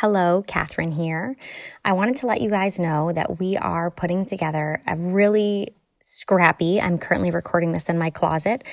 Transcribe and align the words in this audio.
Hello, 0.00 0.42
Catherine 0.46 0.92
here. 0.92 1.36
I 1.84 1.92
wanted 1.92 2.16
to 2.16 2.26
let 2.26 2.40
you 2.40 2.48
guys 2.48 2.80
know 2.80 3.12
that 3.12 3.38
we 3.38 3.58
are 3.58 3.90
putting 3.90 4.24
together 4.24 4.80
a 4.86 4.96
really 4.96 5.74
scrappy, 6.00 6.80
I'm 6.80 6.98
currently 6.98 7.30
recording 7.30 7.72
this 7.72 7.90
in 7.90 7.98
my 7.98 8.08
closet, 8.08 8.64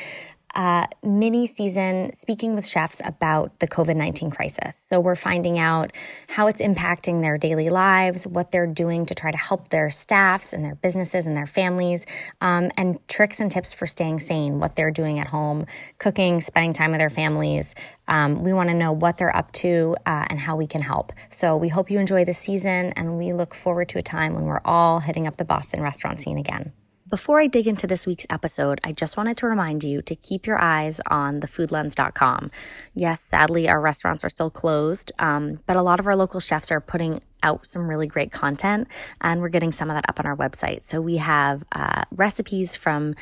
uh, 0.56 0.88
mini 1.04 1.46
season 1.48 2.14
speaking 2.14 2.56
with 2.56 2.68
chefs 2.68 3.02
about 3.06 3.60
the 3.60 3.68
COVID 3.68 3.96
19 3.96 4.32
crisis. 4.32 4.76
So 4.76 5.00
we're 5.00 5.16
finding 5.16 5.60
out 5.60 5.92
how 6.28 6.48
it's 6.48 6.62
impacting 6.62 7.22
their 7.22 7.38
daily 7.38 7.70
lives, 7.70 8.26
what 8.26 8.52
they're 8.52 8.68
doing 8.68 9.06
to 9.06 9.16
try 9.16 9.32
to 9.32 9.38
help 9.38 9.70
their 9.70 9.90
staffs 9.90 10.54
and 10.54 10.64
their 10.64 10.76
businesses 10.76 11.28
and 11.28 11.36
their 11.36 11.46
families, 11.46 12.06
um, 12.42 12.72
and 12.78 13.06
tricks 13.08 13.40
and 13.40 13.52
tips 13.52 13.74
for 13.74 13.86
staying 13.86 14.20
sane, 14.20 14.60
what 14.60 14.76
they're 14.76 14.92
doing 14.92 15.20
at 15.20 15.28
home, 15.28 15.66
cooking, 15.98 16.42
spending 16.42 16.74
time 16.74 16.92
with 16.92 17.00
their 17.00 17.10
families. 17.10 17.76
Um, 18.08 18.44
we 18.44 18.54
want 18.54 18.70
to 18.70 18.76
know 18.76 18.92
what 18.92 19.18
they're 19.18 19.36
up 19.36 19.52
to 19.54 19.96
uh, 20.06 20.26
and 20.30 20.40
how 20.40 20.56
we 20.56 20.68
can 20.68 20.82
help. 20.82 21.12
So 21.30 21.58
we 21.58 21.70
hope 21.70 21.92
you 21.92 22.00
enjoy 22.00 22.26
the 22.26 22.34
season, 22.34 22.94
and 22.96 23.18
we 23.18 23.34
look 23.34 23.54
forward 23.54 23.90
to 23.90 24.00
a 24.00 24.04
time 24.04 24.34
when 24.34 24.46
we're 24.46 24.62
all 24.64 25.00
hitting 25.00 25.28
up 25.28 25.38
the 25.38 25.46
Boston 25.46 25.82
restaurant 25.82 26.22
scene 26.22 26.38
again. 26.38 26.72
Before 27.10 27.40
I 27.40 27.48
dig 27.48 27.70
into 27.70 27.88
this 27.88 28.06
week's 28.06 28.26
episode, 28.30 28.82
I 28.84 28.92
just 28.92 29.16
wanted 29.16 29.38
to 29.38 29.48
remind 29.48 29.82
you 29.82 30.02
to 30.02 30.14
keep 30.14 30.46
your 30.46 30.60
eyes 30.60 31.00
on 31.10 31.40
thefoodlens.com. 31.40 32.52
Yes, 32.96 33.22
sadly, 33.22 33.70
our 33.70 33.80
restaurants 33.80 34.26
are 34.26 34.30
still 34.30 34.50
closed, 34.50 35.14
um, 35.18 35.62
but 35.68 35.78
a 35.78 35.82
lot 35.82 36.02
of 36.02 36.08
our 36.08 36.18
local 36.18 36.42
chefs 36.42 36.70
are 36.70 36.82
putting 36.82 37.22
out 37.44 37.66
some 37.66 37.88
really 37.88 38.08
great 38.08 38.32
content, 38.32 38.88
and 39.22 39.42
we're 39.42 39.50
getting 39.50 39.72
some 39.72 39.90
of 39.90 39.96
that 39.96 40.06
up 40.10 40.20
on 40.20 40.26
our 40.26 40.36
website. 40.36 40.84
So 40.84 41.02
we 41.02 41.18
have 41.18 41.64
uh, 41.72 42.04
recipes 42.12 42.76
from 42.76 43.14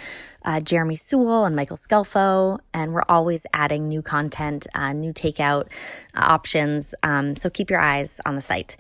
uh, 0.44 0.60
Jeremy 0.60 0.96
Sewall 0.96 1.46
and 1.46 1.56
Michael 1.56 1.78
Scelfo, 1.78 2.60
and 2.74 2.94
we're 2.94 3.04
always 3.10 3.46
adding 3.54 3.88
new 3.88 4.02
content, 4.02 4.68
uh, 4.76 4.94
new 4.94 5.12
takeout 5.12 5.72
uh, 6.14 6.22
options. 6.22 6.94
Um, 7.04 7.36
so 7.36 7.50
keep 7.50 7.70
your 7.70 7.80
eyes 7.80 8.22
on 8.26 8.36
the 8.36 8.42
site. 8.42 8.78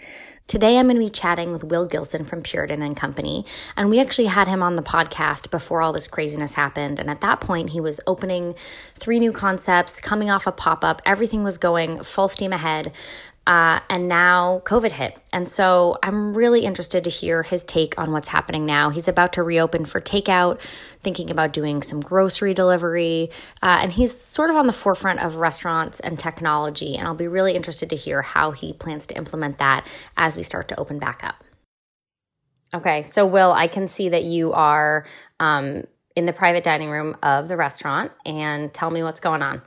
Today, 0.47 0.77
I'm 0.77 0.85
going 0.85 0.97
to 0.97 1.01
be 1.01 1.09
chatting 1.09 1.51
with 1.51 1.63
Will 1.63 1.87
Gilson 1.87 2.23
from 2.23 2.43
Puritan 2.43 2.83
and 2.83 2.95
Company. 2.95 3.47
And 3.75 3.89
we 3.89 3.99
actually 3.99 4.27
had 4.27 4.47
him 4.47 4.61
on 4.61 4.75
the 4.75 4.83
podcast 4.83 5.49
before 5.49 5.81
all 5.81 5.91
this 5.91 6.07
craziness 6.07 6.53
happened. 6.53 6.99
And 6.99 7.09
at 7.09 7.21
that 7.21 7.41
point, 7.41 7.71
he 7.71 7.81
was 7.81 7.99
opening 8.05 8.53
three 8.93 9.17
new 9.17 9.31
concepts, 9.31 9.99
coming 9.99 10.29
off 10.29 10.45
a 10.45 10.51
pop 10.51 10.83
up. 10.83 11.01
Everything 11.03 11.43
was 11.43 11.57
going 11.57 12.03
full 12.03 12.27
steam 12.27 12.53
ahead. 12.53 12.93
Uh, 13.47 13.79
and 13.91 14.07
now 14.07 14.61
COVID 14.65 14.91
hit. 14.91 15.17
And 15.31 15.47
so 15.47 15.99
I'm 16.01 16.35
really 16.35 16.65
interested 16.65 17.03
to 17.03 17.09
hear 17.11 17.43
his 17.43 17.63
take 17.63 17.97
on 17.97 18.11
what's 18.11 18.29
happening 18.29 18.65
now. 18.65 18.89
He's 18.89 19.07
about 19.07 19.33
to 19.33 19.43
reopen 19.43 19.85
for 19.85 20.01
takeout, 20.01 20.59
thinking 21.03 21.29
about 21.29 21.53
doing 21.53 21.83
some 21.83 21.99
grocery 21.99 22.55
delivery. 22.55 23.29
Uh, 23.61 23.79
and 23.81 23.91
he's 23.91 24.19
sort 24.19 24.49
of 24.49 24.55
on 24.55 24.65
the 24.65 24.73
forefront 24.73 25.19
of 25.19 25.35
restaurants 25.35 25.99
and 25.99 26.17
technology. 26.17 26.95
And 26.95 27.07
I'll 27.07 27.13
be 27.13 27.27
really 27.27 27.53
interested 27.53 27.89
to 27.91 27.95
hear 27.95 28.23
how 28.23 28.49
he 28.49 28.73
plans 28.73 29.05
to 29.07 29.17
implement 29.17 29.59
that 29.59 29.85
as 30.17 30.35
we 30.35 30.41
start 30.41 30.67
to 30.69 30.79
open 30.79 30.97
back 30.97 31.23
up. 31.23 31.43
Okay, 32.73 33.03
so 33.03 33.27
Will, 33.27 33.53
I 33.53 33.67
can 33.67 33.87
see 33.87 34.09
that 34.09 34.23
you 34.23 34.53
are 34.53 35.05
um, 35.39 35.83
in 36.15 36.25
the 36.25 36.33
private 36.33 36.63
dining 36.63 36.89
room 36.89 37.15
of 37.21 37.47
the 37.47 37.57
restaurant. 37.57 38.11
And 38.25 38.73
tell 38.73 38.89
me 38.89 39.03
what's 39.03 39.19
going 39.19 39.43
on. 39.43 39.61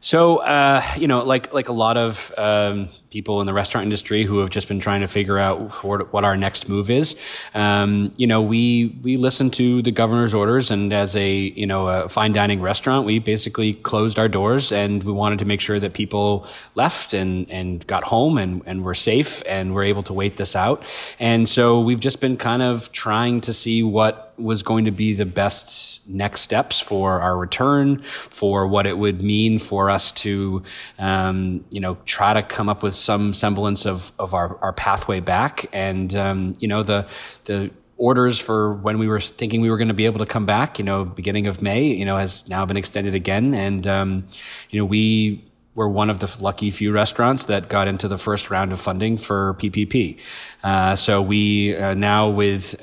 So, 0.00 0.38
uh, 0.38 0.82
you 0.96 1.06
know, 1.06 1.22
like 1.22 1.52
like 1.52 1.68
a 1.68 1.72
lot 1.72 1.96
of 1.96 2.32
um, 2.36 2.88
people 3.12 3.40
in 3.42 3.46
the 3.46 3.52
restaurant 3.52 3.84
industry 3.84 4.24
who 4.24 4.38
have 4.38 4.50
just 4.50 4.66
been 4.66 4.80
trying 4.80 5.02
to 5.02 5.06
figure 5.06 5.38
out 5.38 5.70
what 5.84 6.24
our 6.24 6.36
next 6.36 6.68
move 6.68 6.90
is, 6.90 7.14
um, 7.54 8.12
you 8.16 8.26
know, 8.26 8.40
we 8.40 8.98
we 9.02 9.16
listened 9.16 9.52
to 9.52 9.82
the 9.82 9.90
governor's 9.90 10.34
orders, 10.34 10.70
and 10.70 10.92
as 10.92 11.14
a 11.14 11.30
you 11.30 11.66
know 11.66 11.86
a 11.86 12.08
fine 12.08 12.32
dining 12.32 12.60
restaurant, 12.62 13.06
we 13.06 13.18
basically 13.18 13.74
closed 13.74 14.18
our 14.18 14.28
doors, 14.28 14.72
and 14.72 15.04
we 15.04 15.12
wanted 15.12 15.38
to 15.38 15.44
make 15.44 15.60
sure 15.60 15.78
that 15.78 15.92
people 15.92 16.46
left 16.74 17.12
and 17.12 17.48
and 17.50 17.86
got 17.86 18.04
home 18.04 18.38
and 18.38 18.62
and 18.66 18.82
were 18.82 18.94
safe 18.94 19.42
and 19.46 19.74
were 19.74 19.84
able 19.84 20.02
to 20.02 20.12
wait 20.12 20.36
this 20.36 20.56
out. 20.56 20.82
And 21.20 21.48
so 21.48 21.80
we've 21.80 22.00
just 22.00 22.20
been 22.20 22.36
kind 22.36 22.62
of 22.62 22.90
trying 22.92 23.42
to 23.42 23.52
see 23.52 23.82
what 23.82 24.32
was 24.38 24.62
going 24.62 24.84
to 24.86 24.90
be 24.90 25.14
the 25.14 25.26
best 25.26 26.06
next 26.08 26.40
steps 26.40 26.80
for 26.80 27.20
our 27.20 27.36
return, 27.36 28.02
for 28.02 28.66
what 28.66 28.86
it 28.86 28.96
would 28.98 29.22
mean 29.22 29.58
for 29.58 29.90
us 29.90 30.10
to, 30.12 30.62
um, 30.98 31.64
you 31.70 31.80
know, 31.80 31.96
try 32.06 32.32
to 32.32 32.42
come 32.42 32.68
up 32.68 32.82
with 32.82 32.94
some 33.02 33.34
semblance 33.34 33.86
of, 33.86 34.12
of 34.18 34.34
our, 34.34 34.56
our 34.62 34.72
pathway 34.72 35.20
back. 35.20 35.66
And, 35.72 36.14
um, 36.16 36.54
you 36.58 36.68
know, 36.68 36.82
the, 36.82 37.06
the, 37.44 37.70
orders 37.98 38.36
for 38.36 38.72
when 38.72 38.98
we 38.98 39.06
were 39.06 39.20
thinking 39.20 39.60
we 39.60 39.70
were 39.70 39.76
going 39.76 39.86
to 39.86 39.94
be 39.94 40.06
able 40.06 40.18
to 40.18 40.26
come 40.26 40.44
back, 40.44 40.76
you 40.76 40.84
know, 40.84 41.04
beginning 41.04 41.46
of 41.46 41.62
May, 41.62 41.84
you 41.84 42.04
know, 42.04 42.16
has 42.16 42.48
now 42.48 42.66
been 42.66 42.76
extended 42.76 43.14
again. 43.14 43.54
And, 43.54 43.86
um, 43.86 44.26
you 44.70 44.80
know, 44.80 44.84
we 44.84 45.44
were 45.74 45.88
one 45.88 46.10
of 46.10 46.18
the 46.18 46.30
lucky 46.40 46.70
few 46.70 46.92
restaurants 46.92 47.44
that 47.46 47.68
got 47.68 47.88
into 47.88 48.08
the 48.08 48.18
first 48.18 48.50
round 48.50 48.72
of 48.72 48.80
funding 48.80 49.18
for 49.18 49.54
PPP. 49.54 50.18
Uh, 50.64 50.96
so 50.96 51.22
we 51.22 51.76
uh, 51.76 51.94
now 51.94 52.28
with 52.28 52.74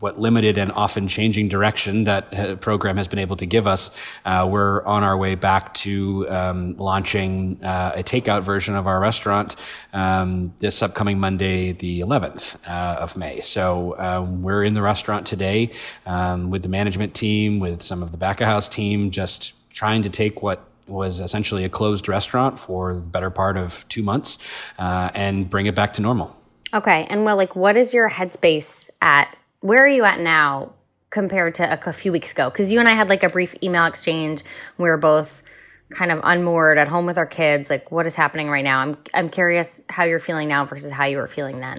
what 0.00 0.18
limited 0.20 0.58
and 0.58 0.70
often 0.72 1.08
changing 1.08 1.48
direction 1.48 2.04
that 2.04 2.32
uh, 2.34 2.56
program 2.56 2.96
has 2.96 3.08
been 3.08 3.18
able 3.18 3.36
to 3.36 3.46
give 3.46 3.66
us, 3.66 3.90
uh, 4.24 4.46
we're 4.48 4.84
on 4.84 5.02
our 5.02 5.16
way 5.16 5.34
back 5.34 5.72
to 5.74 6.28
um, 6.28 6.76
launching 6.76 7.58
uh, 7.64 7.92
a 7.94 8.02
takeout 8.02 8.42
version 8.42 8.74
of 8.74 8.86
our 8.86 9.00
restaurant 9.00 9.56
um, 9.92 10.52
this 10.58 10.82
upcoming 10.82 11.18
Monday, 11.18 11.72
the 11.72 12.00
11th 12.00 12.56
uh, 12.68 13.00
of 13.00 13.16
May. 13.16 13.40
So 13.40 13.98
um, 13.98 14.42
we're 14.42 14.64
in 14.64 14.74
the 14.74 14.82
restaurant 14.82 15.26
today 15.26 15.72
um, 16.04 16.50
with 16.50 16.62
the 16.62 16.68
management 16.68 17.14
team, 17.14 17.58
with 17.58 17.82
some 17.82 18.02
of 18.02 18.10
the 18.10 18.18
back 18.18 18.40
of 18.40 18.46
house 18.46 18.68
team, 18.68 19.10
just 19.10 19.54
trying 19.74 20.02
to 20.02 20.10
take 20.10 20.42
what 20.42 20.62
was 20.86 21.20
essentially 21.20 21.64
a 21.64 21.68
closed 21.68 22.08
restaurant 22.08 22.60
for 22.60 22.94
the 22.94 23.00
better 23.00 23.30
part 23.30 23.56
of 23.56 23.86
two 23.88 24.02
months 24.02 24.38
uh, 24.78 25.10
and 25.14 25.50
bring 25.50 25.66
it 25.66 25.74
back 25.74 25.92
to 25.94 26.02
normal. 26.02 26.36
Okay. 26.74 27.06
And 27.08 27.24
well, 27.24 27.36
like, 27.36 27.56
what 27.56 27.76
is 27.76 27.94
your 27.94 28.10
headspace 28.10 28.90
at 29.00 29.36
where 29.66 29.82
are 29.82 29.88
you 29.88 30.04
at 30.04 30.20
now 30.20 30.72
compared 31.10 31.56
to 31.56 31.88
a, 31.88 31.92
few 31.92 32.12
weeks 32.12 32.30
ago? 32.30 32.48
Because 32.48 32.70
you 32.70 32.78
and 32.78 32.88
I 32.88 32.92
had 32.92 33.08
like 33.08 33.24
a 33.24 33.28
brief 33.28 33.54
email 33.62 33.86
exchange. 33.86 34.42
We 34.78 34.88
were 34.88 34.96
both 34.96 35.42
kind 35.90 36.12
of 36.12 36.20
unmoored 36.22 36.78
at 36.78 36.86
home 36.86 37.04
with 37.04 37.18
our 37.18 37.26
kids. 37.26 37.68
Like, 37.68 37.90
what 37.90 38.06
is 38.06 38.14
happening 38.14 38.48
right 38.48 38.62
now? 38.62 38.80
I'm 38.80 38.96
I'm 39.12 39.28
curious 39.28 39.82
how 39.88 40.04
you're 40.04 40.20
feeling 40.20 40.46
now 40.46 40.64
versus 40.66 40.92
how 40.92 41.06
you 41.06 41.16
were 41.16 41.26
feeling 41.26 41.58
then. 41.58 41.78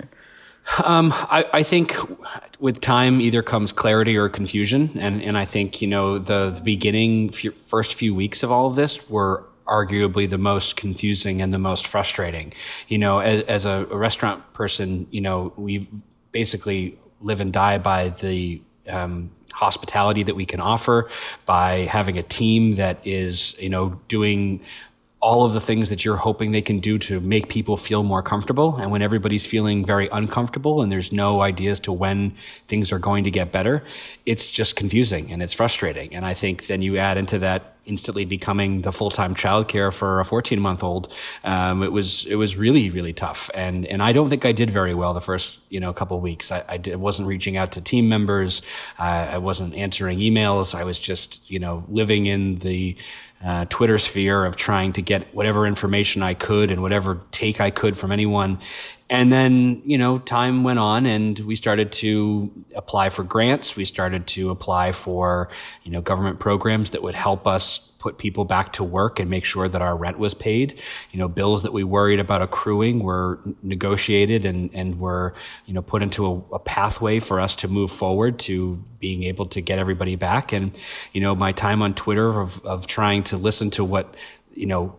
Um, 0.83 1.13
I, 1.13 1.45
I, 1.53 1.63
think 1.63 1.95
with 2.59 2.81
time 2.81 3.21
either 3.21 3.41
comes 3.41 3.71
clarity 3.71 4.17
or 4.17 4.27
confusion, 4.27 4.97
and 4.99 5.21
and 5.21 5.37
I 5.37 5.45
think 5.45 5.81
you 5.81 5.87
know 5.87 6.19
the, 6.19 6.49
the 6.49 6.61
beginning 6.61 7.29
first 7.29 7.93
few 7.93 8.13
weeks 8.13 8.43
of 8.43 8.51
all 8.51 8.67
of 8.67 8.75
this 8.75 9.09
were 9.09 9.45
arguably 9.65 10.29
the 10.29 10.37
most 10.37 10.75
confusing 10.75 11.41
and 11.41 11.53
the 11.53 11.57
most 11.57 11.87
frustrating. 11.87 12.51
You 12.89 12.97
know, 12.97 13.19
as, 13.19 13.43
as 13.43 13.65
a, 13.65 13.87
a 13.89 13.97
restaurant 13.97 14.51
person, 14.51 15.07
you 15.09 15.21
know 15.21 15.53
we 15.55 15.87
basically 16.33 16.97
live 17.21 17.41
and 17.41 17.53
die 17.53 17.77
by 17.77 18.09
the 18.09 18.61
um, 18.87 19.31
hospitality 19.53 20.23
that 20.23 20.35
we 20.35 20.45
can 20.45 20.59
offer, 20.59 21.09
by 21.45 21.79
having 21.85 22.17
a 22.17 22.23
team 22.23 22.75
that 22.75 23.05
is, 23.05 23.59
you 23.59 23.69
know, 23.69 23.99
doing 24.07 24.61
all 25.19 25.43
of 25.43 25.53
the 25.53 25.59
things 25.59 25.89
that 25.89 26.05
you're 26.05 26.15
hoping 26.15 26.51
they 26.51 26.61
can 26.61 26.79
do 26.79 26.97
to 26.99 27.19
make 27.19 27.49
people 27.49 27.75
feel 27.75 28.03
more 28.03 28.21
comfortable. 28.21 28.75
And 28.77 28.91
when 28.91 29.01
everybody's 29.01 29.47
feeling 29.47 29.83
very 29.83 30.07
uncomfortable 30.09 30.81
and 30.81 30.91
there's 30.91 31.11
no 31.11 31.41
ideas 31.41 31.79
to 31.81 31.91
when 31.91 32.35
things 32.67 32.91
are 32.91 32.99
going 32.99 33.23
to 33.23 33.31
get 33.31 33.51
better, 33.51 33.83
it's 34.27 34.51
just 34.51 34.75
confusing 34.75 35.31
and 35.31 35.41
it's 35.41 35.53
frustrating. 35.53 36.13
And 36.15 36.23
I 36.23 36.35
think 36.35 36.67
then 36.67 36.83
you 36.83 36.97
add 36.97 37.17
into 37.17 37.39
that 37.39 37.76
instantly 37.87 38.25
becoming 38.25 38.81
the 38.81 38.91
full-time 38.91 39.33
childcare 39.33 39.93
for 39.93 40.19
a 40.19 40.25
14 40.25 40.59
month 40.59 40.83
old. 40.83 41.13
Um, 41.43 41.83
it 41.83 41.91
was, 41.91 42.25
it 42.25 42.35
was 42.35 42.55
really, 42.55 42.89
really 42.89 43.13
tough. 43.13 43.49
And, 43.53 43.85
and 43.87 44.03
I 44.03 44.11
don't 44.11 44.29
think 44.29 44.45
I 44.45 44.51
did 44.51 44.69
very 44.69 44.93
well 44.93 45.13
the 45.13 45.21
first, 45.21 45.59
you 45.69 45.79
know, 45.79 45.93
couple 45.93 46.19
weeks. 46.19 46.51
I, 46.51 46.63
I 46.67 46.95
wasn't 46.95 47.27
reaching 47.27 47.57
out 47.57 47.71
to 47.73 47.81
team 47.81 48.07
members. 48.09 48.61
I 48.99 49.37
wasn't 49.39 49.73
answering 49.75 50.19
emails. 50.19 50.75
I 50.75 50.83
was 50.83 50.99
just, 50.99 51.49
you 51.49 51.59
know, 51.59 51.83
living 51.87 52.25
in 52.25 52.59
the, 52.59 52.97
uh, 53.43 53.65
Twitter 53.65 53.99
sphere 53.99 54.45
of 54.45 54.55
trying 54.55 54.93
to 54.93 55.01
get 55.01 55.33
whatever 55.33 55.67
information 55.67 56.23
I 56.23 56.33
could 56.33 56.71
and 56.71 56.81
whatever 56.81 57.21
take 57.31 57.61
I 57.61 57.69
could 57.69 57.97
from 57.97 58.11
anyone. 58.11 58.59
And 59.09 59.31
then, 59.31 59.81
you 59.85 59.97
know, 59.97 60.19
time 60.19 60.63
went 60.63 60.79
on 60.79 61.05
and 61.05 61.39
we 61.39 61.55
started 61.55 61.93
to 61.93 62.51
apply 62.75 63.07
for 63.09 63.23
grants. 63.23 63.75
We 63.75 63.85
started 63.85 64.27
to 64.27 64.49
apply 64.49 64.91
for, 64.91 65.49
you 65.83 65.91
know, 65.91 66.01
government 66.01 66.39
programs 66.39 66.89
that 66.89 67.01
would 67.01 67.15
help 67.15 67.47
us 67.47 67.79
put 67.99 68.17
people 68.17 68.43
back 68.43 68.73
to 68.73 68.83
work 68.83 69.19
and 69.19 69.29
make 69.29 69.45
sure 69.45 69.67
that 69.69 69.81
our 69.81 69.95
rent 69.95 70.19
was 70.19 70.33
paid. 70.33 70.81
You 71.11 71.19
know, 71.19 71.29
bills 71.29 71.63
that 71.63 71.71
we 71.71 71.85
worried 71.85 72.19
about 72.19 72.41
accruing 72.41 72.99
were 73.01 73.39
negotiated 73.63 74.43
and, 74.43 74.69
and 74.73 74.99
were, 74.99 75.33
you 75.65 75.73
know, 75.73 75.81
put 75.81 76.03
into 76.03 76.25
a, 76.25 76.55
a 76.55 76.59
pathway 76.59 77.19
for 77.19 77.39
us 77.39 77.55
to 77.57 77.69
move 77.69 77.91
forward 77.91 78.39
to 78.39 78.83
being 78.99 79.23
able 79.23 79.45
to 79.47 79.61
get 79.61 79.79
everybody 79.79 80.17
back. 80.17 80.51
And, 80.51 80.75
you 81.13 81.21
know, 81.21 81.33
my 81.33 81.53
time 81.53 81.81
on 81.81 81.93
Twitter 81.93 82.39
of, 82.41 82.63
of 82.65 82.87
trying 82.87 83.23
to 83.25 83.37
listen 83.37 83.69
to 83.71 83.85
what, 83.85 84.15
you 84.53 84.65
know, 84.65 84.97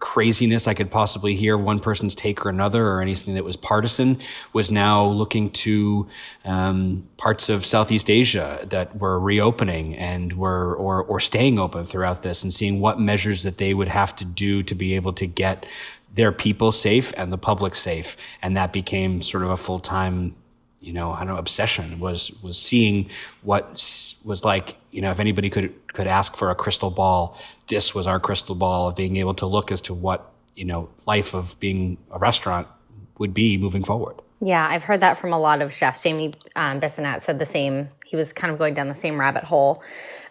craziness 0.00 0.66
I 0.66 0.74
could 0.74 0.90
possibly 0.90 1.36
hear 1.36 1.56
one 1.56 1.78
person's 1.78 2.14
take 2.14 2.44
or 2.44 2.48
another 2.48 2.88
or 2.88 3.02
anything 3.02 3.34
that 3.34 3.44
was 3.44 3.56
partisan 3.56 4.18
was 4.52 4.70
now 4.70 5.04
looking 5.04 5.50
to 5.50 6.08
um, 6.44 7.06
parts 7.18 7.48
of 7.48 7.66
Southeast 7.66 8.10
Asia 8.10 8.66
that 8.70 8.98
were 8.98 9.20
reopening 9.20 9.94
and 9.96 10.32
were 10.32 10.74
or 10.74 11.04
or 11.04 11.20
staying 11.20 11.58
open 11.58 11.84
throughout 11.84 12.22
this 12.22 12.42
and 12.42 12.52
seeing 12.52 12.80
what 12.80 12.98
measures 12.98 13.42
that 13.42 13.58
they 13.58 13.74
would 13.74 13.88
have 13.88 14.16
to 14.16 14.24
do 14.24 14.62
to 14.62 14.74
be 14.74 14.94
able 14.94 15.12
to 15.12 15.26
get 15.26 15.66
their 16.14 16.32
people 16.32 16.72
safe 16.72 17.12
and 17.16 17.32
the 17.32 17.38
public 17.38 17.74
safe. 17.74 18.16
And 18.42 18.56
that 18.56 18.72
became 18.72 19.22
sort 19.22 19.44
of 19.44 19.50
a 19.50 19.56
full 19.56 19.80
time, 19.80 20.34
you 20.80 20.92
know, 20.92 21.12
I 21.12 21.18
don't 21.18 21.28
know, 21.28 21.36
obsession 21.36 22.00
was, 22.00 22.32
was 22.42 22.58
seeing 22.58 23.10
what 23.42 23.70
was 24.24 24.44
like, 24.44 24.76
you 24.90 25.02
know, 25.02 25.10
if 25.10 25.20
anybody 25.20 25.50
could, 25.50 25.74
could 25.92 26.06
ask 26.06 26.36
for 26.36 26.50
a 26.50 26.54
crystal 26.54 26.90
ball, 26.90 27.38
this 27.68 27.94
was 27.94 28.06
our 28.06 28.18
crystal 28.18 28.54
ball 28.54 28.88
of 28.88 28.96
being 28.96 29.16
able 29.16 29.34
to 29.34 29.46
look 29.46 29.70
as 29.70 29.80
to 29.82 29.94
what, 29.94 30.32
you 30.56 30.64
know, 30.64 30.88
life 31.06 31.34
of 31.34 31.58
being 31.60 31.98
a 32.10 32.18
restaurant 32.18 32.66
would 33.18 33.34
be 33.34 33.58
moving 33.58 33.84
forward. 33.84 34.16
Yeah, 34.40 34.66
I've 34.66 34.84
heard 34.84 35.00
that 35.00 35.18
from 35.18 35.34
a 35.34 35.38
lot 35.38 35.60
of 35.60 35.72
chefs. 35.72 36.02
Jamie 36.02 36.32
um, 36.56 36.80
Bissonnette 36.80 37.24
said 37.24 37.38
the 37.38 37.46
same. 37.46 37.90
He 38.06 38.16
was 38.16 38.32
kind 38.32 38.50
of 38.50 38.58
going 38.58 38.72
down 38.72 38.88
the 38.88 38.94
same 38.94 39.20
rabbit 39.20 39.44
hole. 39.44 39.82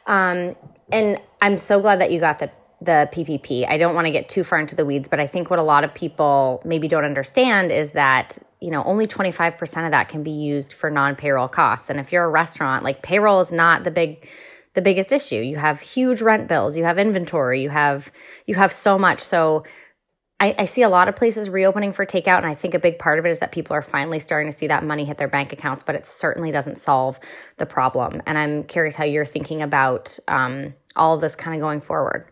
Um, 0.07 0.55
and 0.91 1.21
I'm 1.41 1.59
so 1.59 1.79
glad 1.79 2.01
that 2.01 2.11
you 2.11 2.19
got 2.19 2.39
the 2.39 2.49
the 2.81 3.09
PPP. 3.11 3.67
I 3.67 3.77
don't 3.77 3.93
want 3.93 4.07
to 4.07 4.11
get 4.11 4.29
too 4.29 4.43
far 4.43 4.57
into 4.57 4.75
the 4.75 4.85
weeds, 4.85 5.07
but 5.07 5.19
I 5.19 5.27
think 5.27 5.49
what 5.49 5.59
a 5.59 5.63
lot 5.63 5.83
of 5.83 5.93
people 5.93 6.61
maybe 6.63 6.87
don't 6.87 7.03
understand 7.03 7.71
is 7.71 7.91
that, 7.91 8.37
you 8.61 8.71
know, 8.71 8.83
only 8.83 9.07
25% 9.07 9.85
of 9.85 9.91
that 9.91 10.09
can 10.09 10.23
be 10.23 10.31
used 10.31 10.73
for 10.73 10.89
non-payroll 10.89 11.47
costs. 11.47 11.89
And 11.89 11.99
if 11.99 12.11
you're 12.11 12.25
a 12.25 12.29
restaurant, 12.29 12.83
like 12.83 13.01
payroll 13.01 13.41
is 13.41 13.51
not 13.51 13.83
the 13.83 13.91
big 13.91 14.27
the 14.75 14.81
biggest 14.81 15.11
issue. 15.11 15.41
You 15.41 15.57
have 15.57 15.81
huge 15.81 16.21
rent 16.21 16.47
bills, 16.47 16.77
you 16.77 16.83
have 16.83 16.99
inventory, 16.99 17.61
you 17.61 17.69
have 17.69 18.11
you 18.45 18.55
have 18.55 18.71
so 18.71 18.99
much. 18.99 19.19
So 19.19 19.63
I, 20.39 20.55
I, 20.57 20.65
see 20.65 20.83
a 20.83 20.89
lot 20.89 21.09
of 21.09 21.17
places 21.17 21.49
reopening 21.49 21.91
for 21.91 22.05
takeout, 22.05 22.37
and 22.37 22.45
I 22.45 22.53
think 22.53 22.73
a 22.73 22.79
big 22.79 22.97
part 22.97 23.19
of 23.19 23.25
it 23.25 23.29
is 23.29 23.39
that 23.39 23.51
people 23.51 23.75
are 23.75 23.81
finally 23.81 24.19
starting 24.19 24.49
to 24.49 24.57
see 24.57 24.67
that 24.67 24.85
money 24.85 25.03
hit 25.03 25.17
their 25.17 25.27
bank 25.27 25.51
accounts, 25.51 25.83
but 25.83 25.95
it 25.95 26.05
certainly 26.05 26.51
doesn't 26.51 26.77
solve 26.77 27.19
the 27.57 27.65
problem. 27.65 28.21
And 28.25 28.37
I'm 28.37 28.63
curious 28.63 28.95
how 28.95 29.03
you're 29.03 29.25
thinking 29.25 29.61
about 29.61 30.17
um, 30.29 30.75
all 30.95 31.17
this 31.17 31.35
kind 31.35 31.55
of 31.55 31.61
going 31.61 31.81
forward. 31.81 32.25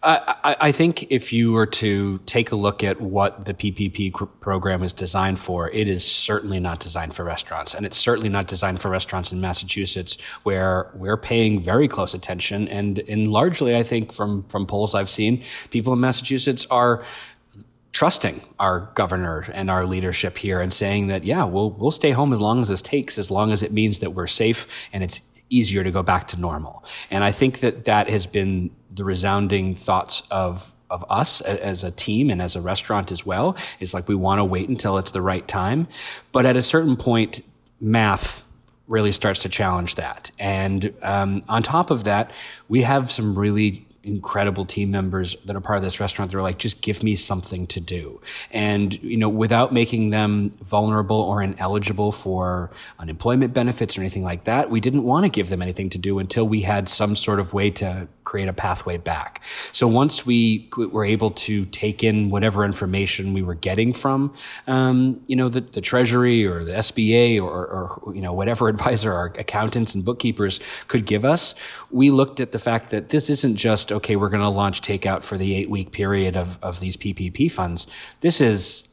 I, 0.00 0.56
I, 0.60 0.72
think 0.72 1.10
if 1.10 1.32
you 1.32 1.50
were 1.50 1.66
to 1.66 2.18
take 2.18 2.52
a 2.52 2.56
look 2.56 2.84
at 2.84 3.00
what 3.00 3.46
the 3.46 3.54
PPP 3.54 4.12
program 4.38 4.84
is 4.84 4.92
designed 4.92 5.40
for, 5.40 5.68
it 5.70 5.88
is 5.88 6.04
certainly 6.04 6.60
not 6.60 6.78
designed 6.78 7.14
for 7.14 7.24
restaurants. 7.24 7.74
And 7.74 7.84
it's 7.84 7.96
certainly 7.96 8.28
not 8.28 8.46
designed 8.46 8.80
for 8.80 8.90
restaurants 8.90 9.32
in 9.32 9.40
Massachusetts 9.40 10.16
where 10.44 10.88
we're 10.94 11.16
paying 11.16 11.60
very 11.60 11.88
close 11.88 12.14
attention. 12.14 12.68
And, 12.68 13.00
and 13.08 13.32
largely, 13.32 13.74
I 13.74 13.82
think 13.82 14.12
from, 14.12 14.44
from 14.44 14.66
polls 14.66 14.94
I've 14.94 15.10
seen, 15.10 15.42
people 15.70 15.92
in 15.94 16.00
Massachusetts 16.00 16.64
are 16.70 17.04
trusting 17.90 18.40
our 18.60 18.92
governor 18.94 19.46
and 19.52 19.68
our 19.68 19.84
leadership 19.84 20.38
here 20.38 20.60
and 20.60 20.72
saying 20.72 21.08
that, 21.08 21.24
yeah, 21.24 21.42
we'll, 21.44 21.70
we'll 21.70 21.90
stay 21.90 22.12
home 22.12 22.32
as 22.32 22.40
long 22.40 22.60
as 22.60 22.68
this 22.68 22.82
takes, 22.82 23.18
as 23.18 23.32
long 23.32 23.50
as 23.50 23.64
it 23.64 23.72
means 23.72 23.98
that 23.98 24.10
we're 24.10 24.28
safe 24.28 24.68
and 24.92 25.02
it's 25.02 25.20
easier 25.50 25.84
to 25.84 25.90
go 25.90 26.02
back 26.02 26.26
to 26.28 26.40
normal. 26.40 26.84
And 27.10 27.24
I 27.24 27.32
think 27.32 27.60
that 27.60 27.84
that 27.86 28.08
has 28.08 28.26
been 28.26 28.70
the 28.92 29.04
resounding 29.04 29.74
thoughts 29.74 30.22
of 30.30 30.72
of 30.90 31.04
us 31.10 31.42
as 31.42 31.84
a 31.84 31.90
team 31.90 32.30
and 32.30 32.40
as 32.40 32.56
a 32.56 32.62
restaurant 32.62 33.12
as 33.12 33.26
well. 33.26 33.56
Is 33.80 33.92
like 33.92 34.08
we 34.08 34.14
want 34.14 34.38
to 34.38 34.44
wait 34.44 34.68
until 34.68 34.98
it's 34.98 35.10
the 35.10 35.22
right 35.22 35.46
time. 35.46 35.86
But 36.32 36.46
at 36.46 36.56
a 36.56 36.62
certain 36.62 36.96
point 36.96 37.44
math 37.80 38.42
really 38.86 39.12
starts 39.12 39.42
to 39.42 39.48
challenge 39.48 39.96
that. 39.96 40.30
And 40.38 40.94
um, 41.02 41.42
on 41.48 41.62
top 41.62 41.90
of 41.90 42.04
that 42.04 42.30
we 42.68 42.82
have 42.82 43.10
some 43.10 43.38
really 43.38 43.87
incredible 44.08 44.64
team 44.64 44.90
members 44.90 45.36
that 45.44 45.54
are 45.54 45.60
part 45.60 45.76
of 45.76 45.82
this 45.82 46.00
restaurant 46.00 46.30
they're 46.30 46.42
like 46.42 46.58
just 46.58 46.80
give 46.80 47.02
me 47.02 47.14
something 47.14 47.66
to 47.68 47.80
do. 47.80 48.20
And 48.50 49.00
you 49.02 49.16
know 49.16 49.28
without 49.28 49.72
making 49.72 50.10
them 50.10 50.56
vulnerable 50.62 51.20
or 51.20 51.42
ineligible 51.42 52.12
for 52.12 52.70
unemployment 52.98 53.52
benefits 53.54 53.96
or 53.96 54.00
anything 54.00 54.24
like 54.24 54.44
that 54.44 54.70
we 54.70 54.80
didn't 54.80 55.04
want 55.04 55.24
to 55.24 55.28
give 55.28 55.48
them 55.48 55.62
anything 55.62 55.90
to 55.90 55.98
do 55.98 56.18
until 56.18 56.46
we 56.48 56.62
had 56.62 56.88
some 56.88 57.14
sort 57.14 57.40
of 57.40 57.54
way 57.54 57.70
to 57.70 58.08
create 58.28 58.46
a 58.46 58.52
pathway 58.52 58.98
back. 58.98 59.40
So 59.72 59.88
once 59.88 60.26
we 60.26 60.68
were 60.76 61.06
able 61.06 61.30
to 61.30 61.64
take 61.64 62.04
in 62.04 62.28
whatever 62.28 62.62
information 62.62 63.32
we 63.32 63.40
were 63.40 63.54
getting 63.54 63.94
from, 63.94 64.34
um, 64.66 65.22
you 65.26 65.34
know, 65.34 65.48
the, 65.48 65.62
the, 65.62 65.80
Treasury 65.80 66.46
or 66.46 66.62
the 66.62 66.72
SBA 66.72 67.42
or, 67.42 67.66
or, 67.66 68.14
you 68.14 68.20
know, 68.20 68.34
whatever 68.34 68.68
advisor 68.74 69.14
our 69.14 69.32
accountants 69.38 69.94
and 69.94 70.04
bookkeepers 70.04 70.60
could 70.88 71.06
give 71.06 71.24
us, 71.24 71.54
we 71.90 72.10
looked 72.10 72.38
at 72.38 72.52
the 72.52 72.58
fact 72.58 72.90
that 72.90 73.08
this 73.08 73.30
isn't 73.30 73.56
just, 73.56 73.90
okay, 73.90 74.14
we're 74.14 74.28
going 74.28 74.42
to 74.42 74.48
launch 74.50 74.82
takeout 74.82 75.24
for 75.24 75.38
the 75.38 75.54
eight 75.54 75.70
week 75.70 75.90
period 75.92 76.36
of, 76.36 76.58
of 76.62 76.80
these 76.80 76.98
PPP 76.98 77.50
funds. 77.50 77.86
This 78.20 78.42
is 78.42 78.88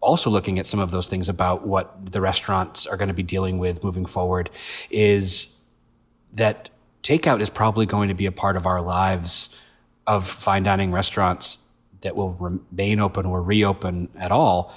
also 0.00 0.30
looking 0.30 0.58
at 0.58 0.66
some 0.66 0.80
of 0.80 0.90
those 0.90 1.06
things 1.06 1.28
about 1.28 1.64
what 1.64 2.10
the 2.10 2.20
restaurants 2.20 2.86
are 2.86 2.96
going 2.96 3.08
to 3.08 3.14
be 3.14 3.22
dealing 3.22 3.58
with 3.58 3.84
moving 3.84 4.04
forward 4.06 4.50
is 4.90 5.56
that 6.32 6.70
takeout 7.08 7.40
is 7.40 7.48
probably 7.48 7.86
going 7.86 8.08
to 8.08 8.14
be 8.14 8.26
a 8.26 8.32
part 8.32 8.56
of 8.56 8.66
our 8.66 8.82
lives 8.82 9.48
of 10.06 10.28
fine 10.28 10.62
dining 10.62 10.92
restaurants 10.92 11.58
that 12.02 12.14
will 12.14 12.32
remain 12.34 13.00
open 13.00 13.24
or 13.24 13.42
reopen 13.42 14.08
at 14.18 14.30
all 14.30 14.74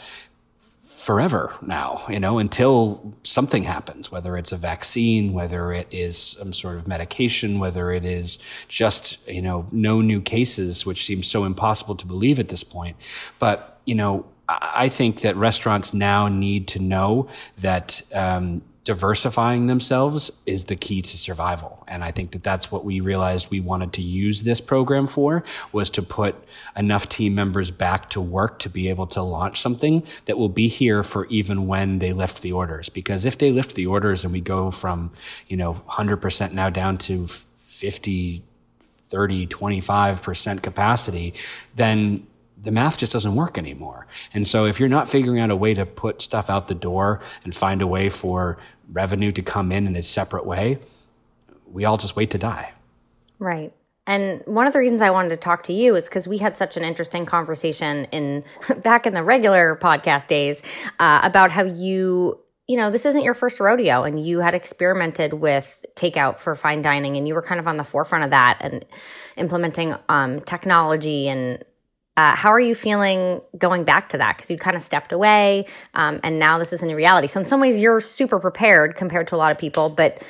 forever 0.82 1.54
now, 1.62 2.06
you 2.10 2.20
know, 2.20 2.40
until 2.40 3.14
something 3.24 3.64
happens, 3.64 4.12
whether 4.12 4.38
it's 4.38 4.52
a 4.52 4.58
vaccine, 4.58 5.34
whether 5.34 5.74
it 5.74 5.88
is 5.92 6.18
some 6.18 6.54
sort 6.54 6.78
of 6.78 6.88
medication, 6.88 7.60
whether 7.60 7.92
it 7.92 8.06
is 8.06 8.40
just, 8.68 9.18
you 9.28 9.42
know, 9.42 9.68
no 9.72 10.02
new 10.02 10.22
cases, 10.22 10.86
which 10.86 11.06
seems 11.06 11.28
so 11.28 11.44
impossible 11.44 11.96
to 11.96 12.08
believe 12.08 12.40
at 12.40 12.48
this 12.48 12.64
point. 12.64 12.96
But, 13.40 13.80
you 13.86 13.96
know, 13.96 14.26
I 14.48 14.90
think 14.90 15.22
that 15.22 15.36
restaurants 15.36 15.94
now 15.94 16.28
need 16.28 16.68
to 16.70 16.80
know 16.80 17.30
that 17.58 18.02
um, 18.14 18.62
diversifying 18.84 19.68
themselves 19.68 20.32
is 20.46 20.66
the 20.66 20.76
key 20.76 21.02
to 21.02 21.18
survival. 21.18 21.84
And 21.88 22.04
i 22.04 22.12
think 22.12 22.32
that 22.32 22.44
that's 22.44 22.72
what 22.72 22.84
we 22.84 23.00
realized 23.00 23.52
we 23.52 23.60
wanted 23.60 23.94
to 23.94 24.02
use 24.02 24.44
this 24.44 24.62
program 24.62 25.08
for 25.08 25.44
was 25.72 25.90
to 25.92 26.02
put 26.02 26.36
enough 26.76 27.08
team 27.08 27.36
members 27.36 27.70
back 27.70 28.10
to 28.12 28.22
work 28.22 28.60
to 28.60 28.70
be 28.70 28.90
able 28.90 29.08
to 29.08 29.22
launch 29.22 29.62
something 29.62 30.04
that 30.26 30.38
will 30.38 30.50
be 30.50 30.68
here 30.68 31.04
for 31.04 31.26
even 31.28 31.68
when 31.68 32.00
they 32.00 32.14
lift 32.14 32.42
the 32.42 32.52
orders. 32.52 32.90
Because 32.90 33.26
if 33.26 33.38
they 33.38 33.52
lift 33.52 33.76
the 33.76 33.86
orders 33.86 34.24
and 34.24 34.34
we 34.34 34.42
go 34.42 34.72
from 34.72 35.12
you 35.48 35.58
know 35.58 35.82
100% 35.90 36.52
now 36.54 36.70
down 36.70 36.98
to 36.98 37.28
50 37.28 38.44
30 39.10 39.48
25% 39.48 40.64
capacity 40.64 41.34
then 41.76 42.26
the 42.64 42.72
math 42.72 42.98
just 42.98 43.12
doesn't 43.12 43.36
work 43.36 43.58
anymore. 43.58 44.08
And 44.34 44.46
so 44.46 44.66
if 44.66 44.80
you're 44.80 44.90
not 44.90 45.10
figuring 45.10 45.40
out 45.40 45.50
a 45.50 45.56
way 45.56 45.74
to 45.74 45.86
put 45.86 46.22
stuff 46.22 46.50
out 46.50 46.68
the 46.68 46.76
door 46.76 47.22
and 47.44 47.56
find 47.56 47.82
a 47.82 47.88
way 47.88 48.10
for 48.10 48.58
revenue 48.92 49.32
to 49.32 49.42
come 49.42 49.72
in 49.72 49.88
in 49.88 49.96
a 49.96 50.04
separate 50.04 50.46
way, 50.46 50.80
we 51.72 51.86
all 51.86 51.98
just 51.98 52.16
wait 52.16 52.30
to 52.32 52.38
die. 52.38 52.74
Right. 53.40 53.74
And 54.08 54.42
one 54.46 54.68
of 54.68 54.74
the 54.74 54.80
reasons 54.80 55.02
I 55.02 55.12
wanted 55.12 55.30
to 55.30 55.38
talk 55.38 55.64
to 55.64 55.74
you 55.74 55.96
is 55.96 56.10
because 56.10 56.28
we 56.28 56.38
had 56.38 56.56
such 56.56 56.76
an 56.76 56.84
interesting 56.84 57.26
conversation 57.26 58.06
in 58.06 58.44
back 58.84 59.06
in 59.06 59.14
the 59.14 59.24
regular 59.24 59.78
podcast 59.82 60.28
days 60.28 60.62
uh, 61.00 61.22
about 61.24 61.52
how 61.52 61.64
you 61.64 62.40
you 62.68 62.78
know, 62.78 62.90
this 62.90 63.06
isn't 63.06 63.24
your 63.24 63.34
first 63.34 63.60
rodeo 63.60 64.04
and 64.04 64.26
you 64.26 64.40
had 64.40 64.54
experimented 64.54 65.34
with 65.34 65.84
takeout 65.96 66.40
for 66.40 66.56
fine 66.56 66.82
dining 66.82 67.18
and 67.18 67.28
you 67.28 67.34
were 67.34 67.42
kind 67.42 67.60
of 67.60 67.68
on 67.68 67.76
the 67.76 67.84
forefront 67.84 68.24
of 68.24 68.30
that 68.30 68.60
and 68.62 68.86
implementing 69.36 69.94
um, 70.08 70.40
technology 70.40 71.28
and 71.28 71.66
uh, 72.22 72.36
how 72.36 72.54
are 72.54 72.60
you 72.60 72.76
feeling 72.76 73.42
going 73.58 73.84
back 73.84 74.10
to 74.10 74.18
that? 74.20 74.38
Because 74.38 74.52
you 74.52 74.58
kind 74.58 74.78
of 74.78 74.84
stepped 74.84 75.12
away, 75.12 75.66
um, 75.96 76.20
and 76.24 76.38
now 76.38 76.60
this 76.60 76.72
is 76.72 76.84
a 76.84 76.86
new 76.86 76.96
reality. 76.96 77.26
So 77.26 77.40
in 77.40 77.48
some 77.48 77.60
ways, 77.60 77.80
you're 77.80 78.00
super 78.00 78.40
prepared 78.40 78.96
compared 78.96 79.28
to 79.30 79.36
a 79.36 79.38
lot 79.38 79.52
of 79.52 79.58
people, 79.58 79.90
but 79.90 80.22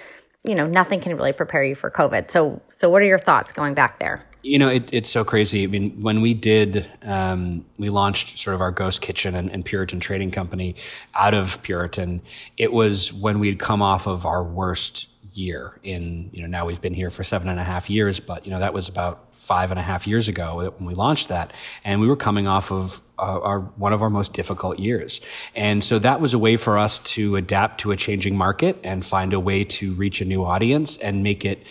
you 0.46 0.56
know 0.56 0.66
nothing 0.66 1.02
can 1.02 1.18
really 1.18 1.34
prepare 1.34 1.64
you 1.66 1.76
for 1.76 1.92
COVID. 1.92 2.32
So 2.32 2.62
so 2.70 2.90
what 2.90 3.02
are 3.02 3.06
your 3.06 3.20
thoughts 3.20 3.52
going 3.52 3.74
back 3.74 4.00
there? 4.00 4.26
You 4.44 4.58
know, 4.58 4.70
it, 4.70 4.90
it's 4.92 5.10
so 5.10 5.24
crazy. 5.24 5.64
I 5.64 5.68
mean, 5.68 6.02
when 6.02 6.22
we 6.22 6.34
did, 6.34 6.90
um, 7.04 7.66
we 7.78 7.90
launched 7.90 8.40
sort 8.40 8.56
of 8.56 8.62
our 8.62 8.72
Ghost 8.72 9.02
Kitchen 9.02 9.36
and, 9.36 9.52
and, 9.52 9.64
Puritan 9.64 10.00
Trading 10.00 10.32
Company 10.32 10.76
out 11.14 11.34
of 11.36 11.62
Puritan. 11.62 12.22
It 12.58 12.74
was 12.74 13.14
when 13.14 13.40
we'd 13.40 13.60
come 13.60 13.82
off 13.84 14.08
of 14.08 14.26
our 14.26 14.44
worst 14.44 15.08
year 15.34 15.80
in 15.84 16.30
you 16.34 16.42
know 16.42 16.48
now 16.48 16.66
we've 16.66 16.82
been 16.82 16.94
here 16.94 17.10
for 17.10 17.24
seven 17.24 17.48
and 17.48 17.60
a 17.60 17.64
half 17.64 17.90
years 17.90 18.20
but 18.20 18.46
you 18.46 18.52
know 18.52 18.60
that 18.60 18.74
was 18.74 18.90
about 18.90 19.34
five 19.34 19.72
and 19.72 19.80
a 19.80 19.84
half 19.84 20.06
years 20.06 20.28
ago 20.28 20.72
when 20.78 20.86
we 20.86 20.94
launched 20.94 21.30
that 21.30 21.54
and 21.86 22.02
we 22.02 22.08
were 22.08 22.18
coming 22.18 22.48
off 22.48 22.72
of 22.72 23.00
uh, 23.18 23.40
our 23.40 23.60
one 23.60 23.94
of 23.94 24.02
our 24.02 24.10
most 24.10 24.34
difficult 24.34 24.78
years 24.78 25.22
and 25.56 25.84
so 25.84 25.98
that 26.00 26.20
was 26.20 26.34
a 26.34 26.40
way 26.40 26.58
for 26.58 26.78
us 26.78 27.00
to 27.00 27.38
adapt 27.38 27.80
to 27.80 27.92
a 27.92 27.96
changing 27.96 28.36
market 28.36 28.78
and 28.84 29.06
find 29.06 29.32
a 29.32 29.40
way 29.40 29.64
to 29.64 29.94
reach 29.94 30.20
a 30.20 30.26
new 30.26 30.44
audience 30.44 30.98
and 30.98 31.24
make 31.24 31.46
it 31.46 31.66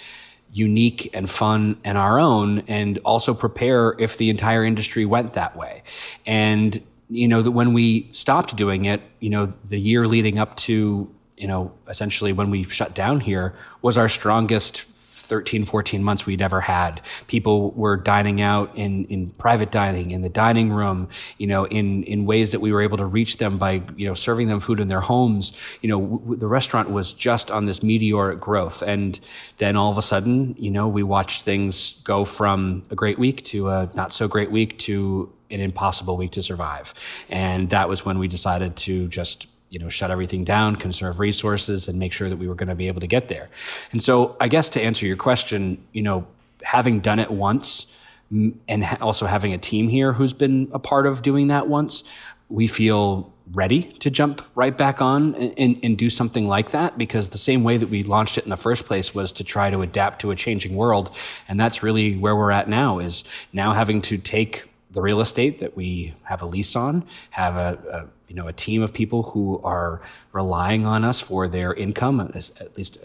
unique 0.53 1.11
and 1.13 1.31
fun 1.31 1.79
and 1.85 1.97
our 1.97 2.19
own 2.19 2.61
and 2.67 2.99
also 3.05 3.35
prepare 3.35 3.95
if 3.99 4.17
the 4.17 4.31
entire 4.31 4.65
industry 4.65 5.05
went 5.05 5.35
that 5.35 5.57
way. 5.57 5.83
And 6.27 6.83
you 7.09 7.29
know 7.29 7.43
that 7.43 7.51
when 7.51 7.73
we 7.73 8.09
stopped 8.13 8.55
doing 8.55 8.85
it 8.85 9.03
you 9.19 9.31
know 9.31 9.53
the 9.65 9.81
year 9.81 10.07
leading 10.07 10.39
up 10.39 10.57
to 10.57 11.13
you 11.41 11.47
know, 11.47 11.73
essentially 11.89 12.35
when 12.35 12.51
we 12.51 12.65
shut 12.65 12.95
down 12.95 13.21
here 13.21 13.55
was 13.81 13.97
our 13.97 14.11
strongest 14.11 14.85
13, 15.31 15.65
14 15.65 16.03
months 16.03 16.27
we'd 16.27 16.43
ever 16.43 16.61
had. 16.61 17.01
People 17.29 17.71
were 17.71 17.97
dining 17.97 18.41
out 18.41 18.77
in, 18.77 19.05
in 19.05 19.31
private 19.31 19.71
dining, 19.71 20.11
in 20.11 20.23
the 20.23 20.29
dining 20.29 20.73
room, 20.73 21.09
you 21.39 21.47
know, 21.47 21.65
in, 21.69 22.03
in 22.03 22.27
ways 22.27 22.51
that 22.51 22.61
we 22.61 22.73
were 22.73 22.83
able 22.83 22.99
to 22.99 23.07
reach 23.07 23.39
them 23.39 23.57
by, 23.57 23.81
you 23.97 24.09
know, 24.09 24.15
serving 24.15 24.49
them 24.49 24.59
food 24.59 24.81
in 24.81 24.89
their 24.89 25.01
homes. 25.01 25.53
You 25.83 25.89
know, 25.91 26.01
w- 26.01 26.37
the 26.37 26.49
restaurant 26.49 26.91
was 26.91 27.13
just 27.13 27.49
on 27.49 27.67
this 27.67 27.81
meteoric 27.81 28.41
growth. 28.41 28.83
And 28.83 29.21
then 29.59 29.77
all 29.77 29.93
of 29.93 29.99
a 29.99 30.03
sudden, 30.03 30.57
you 30.59 30.73
know, 30.73 30.89
we 30.89 31.05
watched 31.05 31.45
things 31.45 32.03
go 32.03 32.25
from 32.25 32.83
a 32.91 32.97
great 32.97 33.19
week 33.19 33.45
to 33.45 33.69
a 33.69 33.89
not 33.95 34.13
so 34.13 34.27
great 34.27 34.51
week 34.51 34.79
to 34.81 35.33
an 35.49 35.61
impossible 35.61 36.17
week 36.17 36.33
to 36.33 36.43
survive. 36.43 36.93
And 37.29 37.71
that 37.71 37.89
was 37.89 38.05
when 38.05 38.19
we 38.19 38.27
decided 38.27 38.75
to 38.79 39.07
just 39.07 39.47
you 39.71 39.79
know, 39.79 39.89
shut 39.89 40.11
everything 40.11 40.45
down, 40.45 40.77
conserve 40.77 41.21
resources, 41.21 41.89
and 41.89 41.99
make 41.99 42.13
sure 42.13 42.29
that 42.29 42.37
we 42.37 42.49
were 42.49 42.57
going 42.57 42.69
to 42.69 42.75
be 42.75 42.89
able 42.89 43.01
to 43.01 43.07
get 43.07 43.29
there. 43.29 43.49
And 43.93 44.03
so, 44.03 44.37
I 44.41 44.49
guess 44.49 44.69
to 44.71 44.83
answer 44.83 45.07
your 45.07 45.17
question, 45.17 45.83
you 45.93 46.03
know, 46.03 46.27
having 46.63 47.01
done 47.01 47.19
it 47.19 47.31
once 47.31 47.87
and 48.31 48.85
also 49.01 49.27
having 49.27 49.53
a 49.53 49.59
team 49.59 49.89
here 49.89 50.13
who's 50.13 50.33
been 50.33 50.69
a 50.73 50.79
part 50.79 51.07
of 51.07 51.23
doing 51.23 51.49
that 51.49 51.69
once, 51.69 52.05
we 52.49 52.67
feel 52.67 53.33
ready 53.53 53.85
to 53.99 54.11
jump 54.11 54.43
right 54.55 54.77
back 54.77 55.03
on 55.03 55.35
and, 55.35 55.55
and, 55.59 55.81
and, 55.83 55.99
do 55.99 56.09
something 56.09 56.47
like 56.47 56.71
that 56.71 56.97
because 56.97 57.31
the 57.31 57.39
same 57.39 57.65
way 57.65 57.77
that 57.77 57.89
we 57.89 58.05
launched 58.05 58.39
it 58.39 58.45
in 58.45 58.51
the 58.51 58.57
first 58.57 58.85
place 58.87 59.13
was 59.13 59.33
to 59.33 59.43
try 59.43 59.71
to 59.71 59.83
adapt 59.83 60.21
to 60.21 60.31
a 60.31 60.37
changing 60.37 60.77
world. 60.77 61.11
And 61.49 61.59
that's 61.59 61.83
really 61.83 62.17
where 62.17 62.37
we're 62.37 62.53
at 62.53 62.69
now 62.69 63.01
is 63.01 63.25
now 63.53 63.73
having 63.73 64.03
to 64.03 64.19
take 64.19 64.69
the 64.93 65.01
real 65.01 65.21
estate 65.21 65.59
that 65.61 65.77
we 65.77 66.15
have 66.23 66.43
a 66.43 66.47
lease 66.47 66.77
on, 66.77 67.05
have 67.31 67.57
a, 67.57 67.79
a 67.93 68.07
you 68.31 68.37
know 68.37 68.47
a 68.47 68.53
team 68.53 68.81
of 68.81 68.95
people 68.95 69.25
who 69.25 69.61
are 69.65 70.01
relying 70.33 70.87
on 70.87 71.05
us 71.05 71.21
for 71.21 71.49
their 71.49 71.75
income, 71.75 72.21
at 72.21 72.77
least 72.77 72.99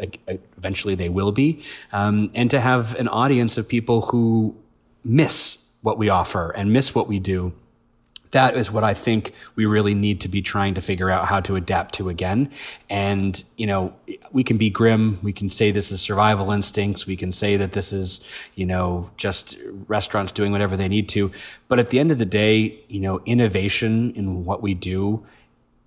eventually 0.57 0.93
they 0.93 1.09
will 1.09 1.31
be, 1.31 1.63
um, 1.91 2.29
and 2.35 2.51
to 2.51 2.61
have 2.61 2.95
an 2.95 3.07
audience 3.07 3.57
of 3.57 3.67
people 3.67 4.03
who 4.03 4.55
miss 5.03 5.67
what 5.81 5.97
we 5.97 6.09
offer 6.09 6.51
and 6.51 6.71
miss 6.71 6.93
what 6.93 7.07
we 7.07 7.17
do 7.19 7.51
that 8.35 8.57
is 8.57 8.69
what 8.69 8.83
I 8.83 8.93
think 8.93 9.31
we 9.55 9.65
really 9.65 9.93
need 9.93 10.19
to 10.19 10.27
be 10.27 10.41
trying 10.41 10.73
to 10.73 10.81
figure 10.81 11.09
out 11.09 11.25
how 11.27 11.39
to 11.39 11.55
adapt 11.55 11.95
to 11.95 12.09
again. 12.09 12.51
And, 12.89 13.41
you 13.55 13.65
know, 13.65 13.93
we 14.33 14.43
can 14.43 14.57
be 14.57 14.69
grim. 14.69 15.19
We 15.23 15.31
can 15.31 15.49
say 15.49 15.71
this 15.71 15.89
is 15.89 16.01
survival 16.01 16.51
instincts. 16.51 17.07
We 17.07 17.15
can 17.15 17.31
say 17.31 17.55
that 17.55 17.71
this 17.71 17.93
is, 17.93 18.27
you 18.55 18.65
know, 18.65 19.09
just 19.15 19.57
restaurants 19.87 20.33
doing 20.33 20.51
whatever 20.51 20.75
they 20.75 20.89
need 20.89 21.07
to. 21.09 21.31
But 21.69 21.79
at 21.79 21.91
the 21.91 21.99
end 21.99 22.11
of 22.11 22.19
the 22.19 22.25
day, 22.25 22.77
you 22.89 22.99
know, 22.99 23.21
innovation 23.25 24.11
in 24.15 24.43
what 24.43 24.61
we 24.61 24.73
do 24.73 25.25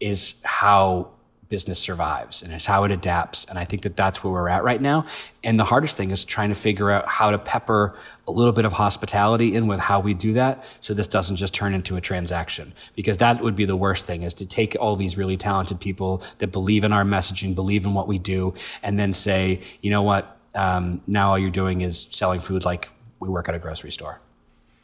is 0.00 0.40
how 0.42 1.10
business 1.48 1.78
survives 1.78 2.42
and 2.42 2.52
it's 2.52 2.66
how 2.66 2.84
it 2.84 2.90
adapts. 2.90 3.44
And 3.46 3.58
I 3.58 3.64
think 3.64 3.82
that 3.82 3.96
that's 3.96 4.22
where 4.22 4.32
we're 4.32 4.48
at 4.48 4.64
right 4.64 4.80
now. 4.80 5.06
And 5.42 5.58
the 5.58 5.64
hardest 5.64 5.96
thing 5.96 6.10
is 6.10 6.24
trying 6.24 6.50
to 6.50 6.54
figure 6.54 6.90
out 6.90 7.08
how 7.08 7.30
to 7.30 7.38
pepper 7.38 7.96
a 8.26 8.32
little 8.32 8.52
bit 8.52 8.64
of 8.64 8.72
hospitality 8.74 9.54
in 9.54 9.66
with 9.66 9.80
how 9.80 10.00
we 10.00 10.12
do 10.12 10.34
that. 10.34 10.64
So 10.80 10.92
this 10.92 11.08
doesn't 11.08 11.36
just 11.36 11.54
turn 11.54 11.74
into 11.74 11.96
a 11.96 12.00
transaction 12.00 12.74
because 12.94 13.16
that 13.18 13.40
would 13.40 13.56
be 13.56 13.64
the 13.64 13.76
worst 13.76 14.04
thing 14.04 14.22
is 14.22 14.34
to 14.34 14.46
take 14.46 14.76
all 14.78 14.96
these 14.96 15.16
really 15.16 15.36
talented 15.36 15.80
people 15.80 16.22
that 16.38 16.48
believe 16.48 16.84
in 16.84 16.92
our 16.92 17.04
messaging, 17.04 17.54
believe 17.54 17.84
in 17.84 17.94
what 17.94 18.08
we 18.08 18.18
do, 18.18 18.54
and 18.82 18.98
then 18.98 19.14
say, 19.14 19.60
you 19.80 19.90
know 19.90 20.02
what? 20.02 20.36
Um, 20.54 21.00
now 21.06 21.30
all 21.30 21.38
you're 21.38 21.50
doing 21.50 21.80
is 21.80 22.08
selling 22.10 22.40
food 22.40 22.64
like 22.64 22.88
we 23.20 23.28
work 23.28 23.48
at 23.48 23.54
a 23.54 23.58
grocery 23.58 23.90
store. 23.90 24.20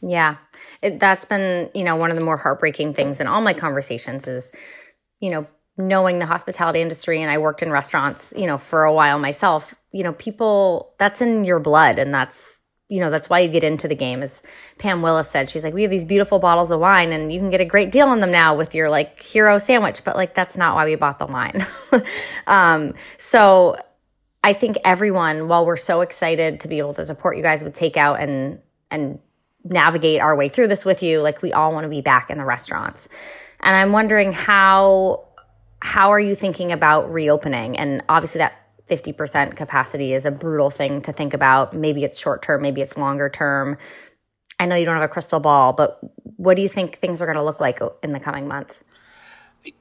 Yeah, 0.01 0.37
it, 0.81 0.99
that's 0.99 1.25
been 1.25 1.69
you 1.73 1.83
know 1.83 1.95
one 1.95 2.11
of 2.11 2.19
the 2.19 2.25
more 2.25 2.37
heartbreaking 2.37 2.93
things 2.93 3.19
in 3.19 3.27
all 3.27 3.41
my 3.41 3.53
conversations 3.53 4.27
is 4.27 4.51
you 5.19 5.31
know 5.31 5.47
knowing 5.77 6.19
the 6.19 6.25
hospitality 6.25 6.81
industry 6.81 7.21
and 7.21 7.29
I 7.29 7.37
worked 7.37 7.61
in 7.61 7.71
restaurants, 7.71 8.33
you 8.37 8.45
know, 8.45 8.57
for 8.57 8.83
a 8.83 8.93
while 8.93 9.19
myself, 9.19 9.75
you 9.91 10.03
know, 10.03 10.13
people 10.13 10.93
that's 10.97 11.21
in 11.21 11.43
your 11.43 11.59
blood 11.59 11.99
and 11.99 12.13
that's 12.13 12.59
you 12.87 12.99
know, 12.99 13.09
that's 13.09 13.29
why 13.29 13.39
you 13.39 13.49
get 13.49 13.63
into 13.63 13.87
the 13.87 13.95
game. 13.95 14.21
As 14.21 14.43
Pam 14.77 15.01
Willis 15.01 15.29
said, 15.29 15.49
she's 15.49 15.63
like, 15.63 15.73
we 15.73 15.81
have 15.81 15.89
these 15.89 16.05
beautiful 16.05 16.37
bottles 16.37 16.69
of 16.69 16.79
wine 16.79 17.11
and 17.11 17.33
you 17.33 17.39
can 17.39 17.49
get 17.49 17.59
a 17.59 17.65
great 17.65 17.91
deal 17.91 18.07
on 18.07 18.19
them 18.19 18.31
now 18.31 18.53
with 18.53 18.75
your 18.75 18.91
like 18.91 19.21
hero 19.23 19.57
sandwich, 19.57 20.03
but 20.03 20.15
like 20.15 20.35
that's 20.35 20.55
not 20.55 20.75
why 20.75 20.85
we 20.85 20.93
bought 20.93 21.17
the 21.17 21.25
wine. 21.25 21.65
um, 22.47 22.93
so 23.17 23.75
I 24.43 24.53
think 24.53 24.77
everyone, 24.85 25.47
while 25.47 25.65
we're 25.65 25.77
so 25.77 26.01
excited 26.01 26.59
to 26.59 26.67
be 26.67 26.77
able 26.77 26.93
to 26.93 27.05
support 27.05 27.37
you 27.37 27.41
guys 27.41 27.63
with 27.63 27.75
takeout 27.75 28.21
and 28.21 28.61
and 28.91 29.17
navigate 29.63 30.21
our 30.21 30.35
way 30.35 30.47
through 30.47 30.67
this 30.67 30.85
with 30.85 31.01
you, 31.01 31.21
like 31.21 31.41
we 31.41 31.51
all 31.51 31.71
want 31.71 31.85
to 31.85 31.89
be 31.89 32.01
back 32.01 32.29
in 32.29 32.37
the 32.37 32.45
restaurants. 32.45 33.09
And 33.61 33.75
I'm 33.75 33.91
wondering 33.93 34.31
how 34.31 35.25
how 35.81 36.09
are 36.11 36.19
you 36.19 36.35
thinking 36.35 36.71
about 36.71 37.11
reopening? 37.11 37.77
And 37.77 38.03
obviously, 38.09 38.39
that 38.39 38.65
50% 38.89 39.55
capacity 39.55 40.13
is 40.13 40.25
a 40.25 40.31
brutal 40.31 40.69
thing 40.69 41.01
to 41.01 41.11
think 41.11 41.33
about. 41.33 41.73
Maybe 41.73 42.03
it's 42.03 42.19
short 42.19 42.41
term, 42.41 42.61
maybe 42.61 42.81
it's 42.81 42.97
longer 42.97 43.29
term. 43.29 43.77
I 44.59 44.65
know 44.65 44.75
you 44.75 44.85
don't 44.85 44.95
have 44.95 45.03
a 45.03 45.11
crystal 45.11 45.39
ball, 45.39 45.73
but 45.73 45.99
what 46.37 46.55
do 46.55 46.61
you 46.61 46.69
think 46.69 46.97
things 46.97 47.21
are 47.21 47.25
going 47.25 47.37
to 47.37 47.43
look 47.43 47.59
like 47.59 47.79
in 48.03 48.13
the 48.13 48.19
coming 48.19 48.47
months? 48.47 48.83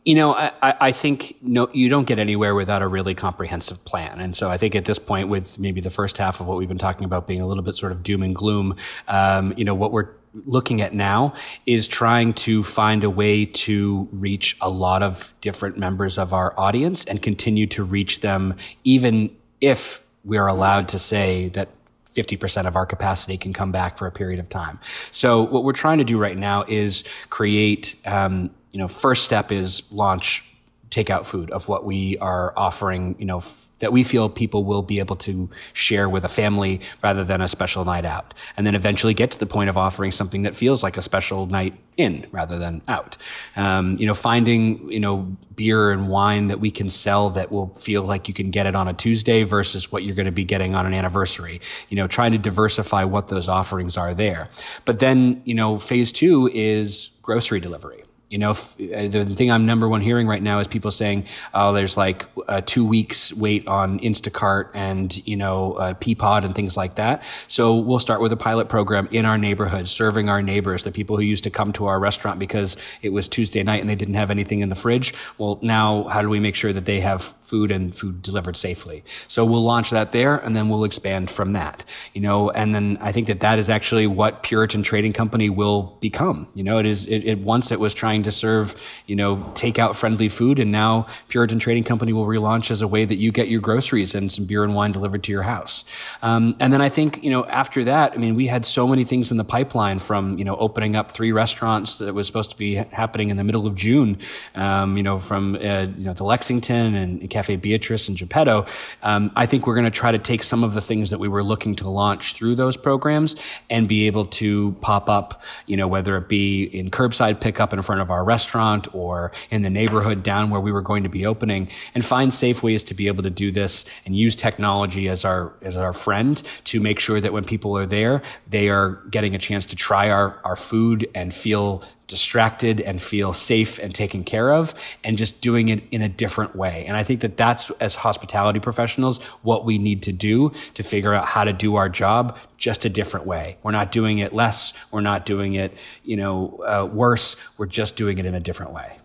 You 0.05 0.15
know, 0.15 0.35
I, 0.35 0.53
I 0.63 0.93
think 0.93 1.37
no, 1.43 1.69
you 1.73 1.89
don't 1.89 2.05
get 2.05 2.19
anywhere 2.19 2.55
without 2.55 2.83
a 2.83 2.89
really 2.89 3.15
comprehensive 3.15 3.85
plan. 3.85 4.21
And 4.21 4.35
so 4.35 4.51
I 4.51 4.59
think 4.59 4.75
at 4.75 4.85
this 4.85 4.99
point, 4.99 5.29
with 5.29 5.59
maybe 5.59 5.81
the 5.81 5.91
first 5.91 6.19
half 6.19 6.41
of 6.41 6.47
what 6.47 6.57
we've 6.57 6.69
been 6.69 6.79
talking 6.79 7.05
about 7.05 7.27
being 7.27 7.41
a 7.41 7.47
little 7.47 7.63
bit 7.63 7.77
sort 7.77 7.93
of 7.93 8.03
doom 8.03 8.23
and 8.23 8.35
gloom, 8.35 8.77
um, 9.09 9.55
you 9.57 9.65
know, 9.65 9.75
what 9.75 9.93
we're 9.93 10.11
looking 10.47 10.81
at 10.81 10.95
now 10.95 11.35
is 11.67 11.87
trying 11.87 12.33
to 12.35 12.63
find 12.63 13.05
a 13.05 13.11
way 13.11 13.47
to 13.47 14.09
reach 14.13 14.57
a 14.61 14.69
lot 14.69 15.03
of 15.03 15.33
different 15.41 15.79
members 15.79 16.19
of 16.19 16.33
our 16.33 16.59
audience 16.59 17.05
and 17.05 17.23
continue 17.23 17.67
to 17.69 17.85
reach 17.85 18.21
them, 18.21 18.55
even 18.83 19.35
if 19.61 20.03
we're 20.25 20.47
allowed 20.47 20.89
to 20.89 20.99
say 20.99 21.49
that 21.51 21.69
50% 22.15 22.67
of 22.67 22.77
our 22.77 22.87
capacity 22.87 23.37
can 23.37 23.53
come 23.53 23.73
back 23.73 23.99
for 23.99 24.07
a 24.07 24.13
period 24.13 24.41
of 24.41 24.49
time. 24.49 24.79
So 25.11 25.43
what 25.43 25.65
we're 25.65 25.73
trying 25.73 25.99
to 25.99 26.05
do 26.05 26.19
right 26.19 26.37
now 26.37 26.65
is 26.67 27.05
create, 27.31 27.97
um, 28.07 28.51
you 28.75 28.79
know, 28.79 28.89
first 28.89 29.25
step 29.25 29.53
is 29.53 29.85
launch 29.93 30.45
takeout 30.91 31.27
food 31.27 31.49
of 31.53 31.69
what 31.69 31.85
we 31.85 32.19
are 32.19 32.53
offering, 32.57 33.15
you 33.21 33.25
know, 33.25 33.41
that 33.79 33.93
we 33.93 34.03
feel 34.03 34.29
people 34.29 34.65
will 34.65 34.83
be 34.83 34.99
able 34.99 35.15
to 35.15 35.49
share 35.75 36.09
with 36.09 36.25
a 36.25 36.29
family 36.29 36.81
rather 37.03 37.23
than 37.23 37.41
a 37.41 37.47
special 37.47 37.85
night 37.85 38.05
out. 38.05 38.35
And 38.57 38.67
then 38.67 38.75
eventually 38.75 39.15
get 39.15 39.31
to 39.31 39.39
the 39.39 39.47
point 39.47 39.71
of 39.71 39.77
offering 39.77 40.11
something 40.11 40.43
that 40.43 40.57
feels 40.57 40.83
like 40.83 40.97
a 40.97 41.03
special 41.03 41.47
night 41.47 41.75
in 41.97 42.27
rather 42.33 42.59
than 42.59 42.83
out. 42.89 43.17
Um, 43.55 43.97
you 43.97 44.07
know, 44.07 44.15
finding, 44.15 44.91
you 44.91 45.01
know, 45.01 45.37
beer 45.55 45.93
and 45.93 46.09
wine 46.09 46.49
that 46.49 46.59
we 46.59 46.73
can 46.73 46.89
sell 46.89 47.31
that 47.31 47.53
will 47.53 47.69
feel 47.75 48.03
like 48.03 48.27
you 48.27 48.35
can 48.35 48.51
get 48.51 48.67
it 48.67 48.75
on 48.75 48.89
a 48.89 48.93
Tuesday 48.93 49.45
versus 49.45 49.93
what 49.93 50.03
you're 50.03 50.17
going 50.17 50.27
to 50.27 50.33
be 50.33 50.45
getting 50.45 50.75
on 50.75 50.85
an 50.85 50.95
anniversary. 50.95 51.61
You 51.91 51.97
know, 51.97 52.09
trying 52.09 52.33
to 52.33 52.39
diversify 52.39 53.05
what 53.05 53.29
those 53.29 53.49
offerings 53.49 53.97
are 53.97 54.15
there. 54.15 54.49
But 54.85 54.99
then, 54.99 55.43
you 55.45 55.55
know, 55.55 55.79
phase 55.79 56.11
two 56.11 56.51
is 56.53 57.11
grocery 57.23 57.61
delivery 57.61 58.04
you 58.35 58.39
know, 58.39 58.51
if, 58.51 58.75
uh, 58.81 59.07
the 59.07 59.37
thing 59.37 59.53
I'm 59.53 59.65
number 59.65 59.89
one 59.89 60.01
hearing 60.01 60.27
right 60.27 60.43
now 60.43 60.59
is 60.59 60.67
people 60.67 60.91
saying, 60.91 61.27
"Oh, 61.55 61.73
there's 61.73 61.97
like 61.97 62.27
uh, 62.49 62.63
two 62.67 62.85
weeks 62.85 63.33
wait 63.33 63.69
on 63.69 64.01
Instacart 64.01 64.71
and 64.75 65.25
you 65.25 65.37
know 65.37 65.75
uh, 65.75 65.95
Peapod 65.95 66.45
and 66.45 66.53
things 66.53 66.77
like 66.77 66.97
that." 66.97 67.23
So 67.47 67.77
we'll 67.77 68.01
start 68.01 68.21
with 68.21 68.33
a 68.33 68.37
pilot 68.37 68.69
program 68.69 69.07
in 69.13 69.25
our 69.25 69.39
neighborhood, 69.39 69.89
serving 69.89 70.29
our 70.29 70.43
neighbors, 70.43 70.83
the 70.83 70.91
people 70.91 71.17
who 71.17 71.23
used 71.23 71.45
to 71.45 71.51
come 71.51 71.73
to 71.75 71.87
our 71.87 72.01
restaurant 72.01 72.41
because 72.41 72.77
it 73.03 73.11
was 73.11 73.29
Tuesday 73.29 73.63
night 73.63 73.81
and 73.81 73.89
they 73.89 73.95
didn't 73.95 74.15
have 74.15 74.33
anything 74.33 74.59
in 74.63 74.69
the 74.69 74.75
fridge. 74.75 75.15
Well, 75.39 75.61
now 75.63 76.09
how 76.09 76.21
do 76.21 76.29
we 76.29 76.41
make 76.41 76.57
sure 76.57 76.73
that 76.73 76.87
they 76.87 77.03
have 77.03 77.23
food 77.23 77.71
and 77.71 77.97
food 77.97 78.21
delivered 78.21 78.57
safely? 78.57 79.05
So 79.29 79.45
we'll 79.45 79.63
launch 79.63 79.91
that 79.91 80.11
there, 80.11 80.39
and 80.39 80.57
then 80.57 80.69
we'll 80.69 80.83
expand 80.83 81.31
from 81.31 81.53
that. 81.53 81.85
You 82.15 82.23
know, 82.23 82.51
and 82.51 82.75
then 82.75 82.99
I 83.01 83.13
think 83.13 83.29
that 83.29 83.39
that 83.41 83.61
is 83.61 83.71
actually 83.71 84.09
what 84.09 84.43
Puritan 84.43 84.83
Trading 84.83 85.13
Company 85.13 85.51
will 85.51 85.97
become. 86.01 86.49
You 86.55 86.65
know, 86.65 86.79
it 86.79 86.87
is 86.87 87.07
it, 87.07 87.23
it 87.25 87.39
once 87.39 87.71
it 87.71 87.79
was 87.79 87.95
trying 87.95 88.24
to 88.25 88.33
serve, 88.33 88.75
you 89.07 89.17
know, 89.17 89.37
takeout 89.55 89.95
friendly 89.95 90.29
food. 90.29 90.59
And 90.59 90.73
now 90.73 91.07
Puritan 91.29 91.59
Trading 91.59 91.85
Company 91.85 92.13
will 92.13 92.27
relaunch 92.27 92.71
as 92.71 92.83
a 92.83 92.89
way 92.89 93.05
that 93.05 93.17
you 93.17 93.33
get 93.33 93.49
your 93.49 93.61
groceries 93.61 94.15
and 94.15 94.31
some 94.31 94.45
beer 94.45 94.65
and 94.65 94.75
wine 94.75 94.93
delivered 94.93 95.23
to 95.25 95.33
your 95.33 95.43
house. 95.43 95.85
Um, 96.23 96.57
and 96.61 96.73
then 96.73 96.81
I 96.81 96.89
think, 96.89 97.23
you 97.23 97.31
know, 97.31 97.45
after 97.47 97.85
that, 97.85 98.13
I 98.13 98.17
mean, 98.17 98.35
we 98.35 98.47
had 98.47 98.67
so 98.67 98.87
many 98.87 99.05
things 99.05 99.31
in 99.31 99.37
the 99.37 99.45
pipeline 99.45 99.99
from, 99.99 100.39
you 100.39 100.45
know, 100.45 100.57
opening 100.57 100.97
up 100.97 101.11
three 101.11 101.33
restaurants 101.33 101.99
that 101.99 102.15
was 102.15 102.27
supposed 102.27 102.51
to 102.51 102.57
be 102.57 102.75
happening 102.75 103.31
in 103.31 103.37
the 103.37 103.45
middle 103.45 103.67
of 103.67 103.75
June, 103.75 104.19
um, 104.55 104.97
you 104.97 105.03
know, 105.03 105.19
from, 105.19 105.55
uh, 105.57 105.87
you 105.97 106.05
know, 106.05 106.13
the 106.13 106.25
Lexington 106.25 106.95
and 106.95 107.29
Cafe 107.31 107.57
Beatrice 107.57 108.09
and 108.09 108.17
Geppetto. 108.17 108.67
Um, 109.03 109.33
I 109.35 109.47
think 109.47 109.67
we're 109.67 109.75
going 109.75 109.85
to 109.85 109.91
try 109.91 110.13
to 110.13 110.19
take 110.19 110.43
some 110.43 110.63
of 110.63 110.75
the 110.75 110.81
things 110.81 111.11
that 111.11 111.19
we 111.19 111.29
were 111.29 111.43
looking 111.43 111.75
to 111.77 111.89
launch 111.89 112.35
through 112.35 112.55
those 112.55 112.77
programs 112.77 113.37
and 113.69 113.89
be 113.89 114.07
able 114.07 114.27
to 114.27 114.73
pop 114.81 115.09
up, 115.09 115.43
you 115.67 115.77
know, 115.77 115.89
whether 115.89 116.17
it 116.17 116.29
be 116.29 116.65
in 116.65 116.91
curbside 116.91 117.41
pickup 117.41 117.73
in 117.73 117.83
front 117.83 118.01
of 118.01 118.11
our 118.11 118.14
restaurant 118.23 118.87
or 118.95 119.33
in 119.51 119.63
the 119.63 119.71
neighborhood 119.71 120.23
down 120.23 120.51
where 120.51 120.61
we 120.61 120.71
were 120.71 120.83
going 120.83 121.03
to 121.03 121.09
be 121.09 121.25
opening 121.27 121.69
and 121.95 122.05
find 122.05 122.33
safe 122.33 122.63
ways 122.63 122.83
to 122.85 122.95
be 122.95 123.07
able 123.07 123.23
to 123.23 123.31
do 123.31 123.51
this 123.51 123.87
and 124.05 124.15
use 124.15 124.37
technology 124.37 125.09
as 125.09 125.25
our, 125.25 125.55
as 125.63 125.75
our 125.77 125.93
friend 125.93 126.43
to 126.65 126.81
make 126.81 127.01
sure 127.01 127.21
that 127.21 127.33
when 127.33 127.45
people 127.45 127.77
are 127.77 127.87
there, 127.87 128.23
they 128.49 128.69
are 128.69 129.03
getting 129.11 129.35
a 129.35 129.39
chance 129.39 129.67
to 129.67 129.77
try 129.77 130.11
our, 130.11 130.39
our 130.45 130.57
food 130.57 131.09
and 131.15 131.35
feel 131.35 131.83
distracted 132.07 132.81
and 132.81 133.01
feel 133.03 133.33
safe 133.33 133.79
and 133.79 133.95
taken 133.95 134.25
care 134.25 134.53
of 134.53 134.75
and 135.03 135.17
just 135.17 135.41
doing 135.41 135.69
it 135.69 135.83
in 135.91 136.03
a 136.03 136.09
different 136.09 136.55
way. 136.55 136.85
And 136.87 136.97
I 136.97 137.03
think 137.03 137.21
that 137.21 137.37
that's 137.37 137.71
as 137.81 137.95
hospitality 137.95 138.61
professionals, 138.61 139.23
what 139.43 139.65
we 139.65 139.79
need 139.79 140.03
to 140.05 140.13
do 140.13 140.53
to 140.75 140.83
figure 140.83 141.15
out 141.15 141.27
how 141.27 141.45
to 141.45 141.53
do 141.53 141.77
our 141.77 141.89
job 141.89 142.37
just 142.59 142.85
a 142.85 142.91
different 142.91 143.27
way. 143.27 143.57
We're 143.63 143.73
not 143.73 143.91
doing 143.91 144.19
it 144.19 144.33
less. 144.33 144.75
We're 144.91 145.01
not 145.01 145.27
doing 145.27 145.55
it, 145.55 145.77
you 146.03 146.17
know, 146.17 146.63
uh, 146.67 146.87
worse. 146.87 147.37
We're 147.57 147.67
just 147.67 147.97
doing 147.97 148.19
it 148.19 148.27
in 148.27 148.35
a 148.35 148.41
different 148.41 148.73
way. 148.73 148.99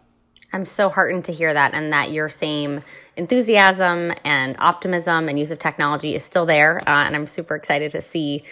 I'm 0.51 0.65
so 0.65 0.89
heartened 0.89 1.25
to 1.25 1.31
hear 1.31 1.53
that 1.53 1.73
and 1.73 1.93
that 1.93 2.11
your 2.11 2.27
same 2.27 2.79
enthusiasm 3.15 4.13
and 4.23 4.55
optimism 4.57 5.29
and 5.29 5.37
use 5.37 5.51
of 5.51 5.59
technology 5.59 6.15
is 6.15 6.23
still 6.23 6.45
there. 6.45 6.79
Uh, 6.87 7.05
and 7.05 7.15
I'm 7.15 7.27
super 7.27 7.55
excited 7.55 7.91
to 7.91 8.01
see 8.01 8.43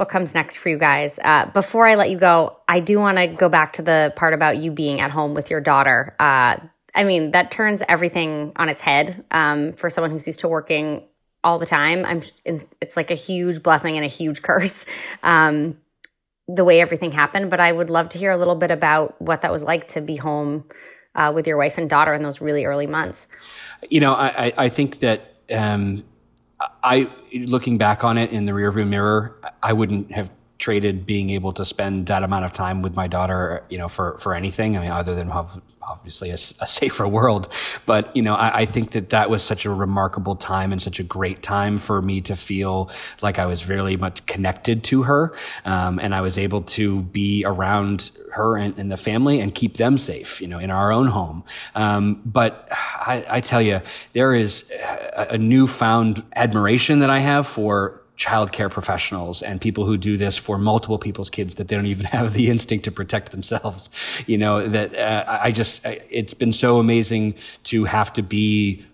what 0.00 0.08
comes 0.08 0.34
next 0.34 0.56
for 0.56 0.70
you 0.70 0.78
guys. 0.78 1.20
Uh, 1.22 1.44
before 1.50 1.86
I 1.86 1.94
let 1.94 2.08
you 2.08 2.18
go, 2.18 2.56
I 2.66 2.80
do 2.80 2.98
want 2.98 3.18
to 3.18 3.26
go 3.26 3.50
back 3.50 3.74
to 3.74 3.82
the 3.82 4.14
part 4.16 4.32
about 4.32 4.56
you 4.56 4.70
being 4.70 4.98
at 5.02 5.10
home 5.10 5.34
with 5.34 5.50
your 5.50 5.60
daughter. 5.60 6.16
Uh, 6.18 6.56
I 6.94 7.04
mean, 7.04 7.32
that 7.32 7.50
turns 7.50 7.82
everything 7.86 8.52
on 8.56 8.70
its 8.70 8.80
head 8.80 9.26
um, 9.30 9.74
for 9.74 9.90
someone 9.90 10.10
who's 10.10 10.26
used 10.26 10.40
to 10.40 10.48
working 10.48 11.06
all 11.44 11.58
the 11.58 11.66
time. 11.66 12.06
I'm. 12.06 12.22
It's 12.80 12.96
like 12.96 13.10
a 13.10 13.14
huge 13.14 13.62
blessing 13.62 13.96
and 13.96 14.04
a 14.04 14.08
huge 14.08 14.40
curse. 14.50 14.86
Um, 15.22 15.76
the 16.48 16.64
way 16.64 16.80
everything 16.80 17.12
happened, 17.12 17.50
but 17.50 17.60
I 17.60 17.70
would 17.70 17.90
love 17.90 18.08
to 18.08 18.18
hear 18.18 18.30
a 18.30 18.38
little 18.38 18.56
bit 18.56 18.70
about 18.70 19.20
what 19.20 19.42
that 19.42 19.52
was 19.52 19.62
like 19.62 19.88
to 19.88 20.00
be 20.00 20.16
home 20.16 20.64
uh, 21.14 21.30
with 21.32 21.46
your 21.46 21.58
wife 21.58 21.76
and 21.76 21.90
daughter 21.90 22.14
in 22.14 22.22
those 22.22 22.40
really 22.40 22.64
early 22.64 22.86
months. 22.86 23.28
You 23.88 24.00
know, 24.00 24.14
I, 24.14 24.52
I 24.56 24.68
think 24.70 25.00
that 25.00 25.36
um, 25.50 26.04
I, 26.82 27.10
looking 27.32 27.78
back 27.78 28.04
on 28.04 28.18
it 28.18 28.30
in 28.30 28.44
the 28.46 28.52
rearview 28.52 28.86
mirror, 28.86 29.40
I 29.62 29.72
wouldn't 29.72 30.12
have 30.12 30.30
traded 30.60 31.06
being 31.06 31.30
able 31.30 31.52
to 31.54 31.64
spend 31.64 32.06
that 32.06 32.22
amount 32.22 32.44
of 32.44 32.52
time 32.52 32.82
with 32.82 32.94
my 32.94 33.08
daughter, 33.08 33.64
you 33.70 33.78
know, 33.78 33.88
for, 33.88 34.18
for 34.18 34.34
anything. 34.34 34.76
I 34.76 34.80
mean, 34.80 34.90
other 34.90 35.14
than 35.14 35.30
obviously 35.82 36.28
a, 36.30 36.34
a, 36.34 36.66
safer 36.66 37.08
world. 37.18 37.48
But, 37.86 38.14
you 38.14 38.22
know, 38.22 38.34
I, 38.34 38.60
I, 38.60 38.66
think 38.66 38.92
that 38.92 39.10
that 39.10 39.30
was 39.30 39.42
such 39.42 39.64
a 39.64 39.70
remarkable 39.70 40.36
time 40.36 40.70
and 40.70 40.80
such 40.80 41.00
a 41.00 41.02
great 41.02 41.42
time 41.42 41.78
for 41.78 42.00
me 42.02 42.20
to 42.22 42.36
feel 42.36 42.90
like 43.22 43.38
I 43.38 43.46
was 43.46 43.62
very 43.62 43.96
much 43.96 44.24
connected 44.26 44.84
to 44.84 45.04
her. 45.04 45.32
Um, 45.64 45.98
and 45.98 46.14
I 46.14 46.20
was 46.20 46.38
able 46.38 46.62
to 46.62 47.02
be 47.02 47.44
around 47.44 48.10
her 48.32 48.56
and, 48.56 48.78
and, 48.78 48.92
the 48.92 48.96
family 48.96 49.40
and 49.40 49.52
keep 49.54 49.76
them 49.76 49.98
safe, 49.98 50.40
you 50.40 50.46
know, 50.46 50.58
in 50.58 50.70
our 50.70 50.92
own 50.92 51.08
home. 51.08 51.42
Um, 51.74 52.22
but 52.24 52.68
I, 52.70 53.24
I, 53.28 53.40
tell 53.40 53.60
you, 53.62 53.80
there 54.12 54.34
is 54.34 54.70
a, 54.70 55.28
a 55.30 55.38
newfound 55.38 56.22
admiration 56.36 57.00
that 57.00 57.10
I 57.10 57.18
have 57.18 57.46
for 57.46 57.99
childcare 58.20 58.70
professionals 58.70 59.40
and 59.40 59.60
people 59.60 59.86
who 59.86 59.96
do 59.96 60.18
this 60.18 60.36
for 60.36 60.58
multiple 60.58 60.98
people's 60.98 61.30
kids 61.30 61.54
that 61.54 61.68
they 61.68 61.74
don't 61.74 61.86
even 61.86 62.04
have 62.18 62.34
the 62.34 62.50
instinct 62.50 62.84
to 62.84 62.92
protect 62.92 63.32
themselves. 63.32 63.88
You 64.26 64.38
know, 64.38 64.68
that 64.68 64.94
uh, 64.94 65.24
I 65.26 65.50
just, 65.50 65.80
it's 65.84 66.34
been 66.34 66.52
so 66.52 66.78
amazing 66.78 67.34
to 67.64 67.84
have 67.84 68.12
to 68.12 68.22
be 68.22 68.84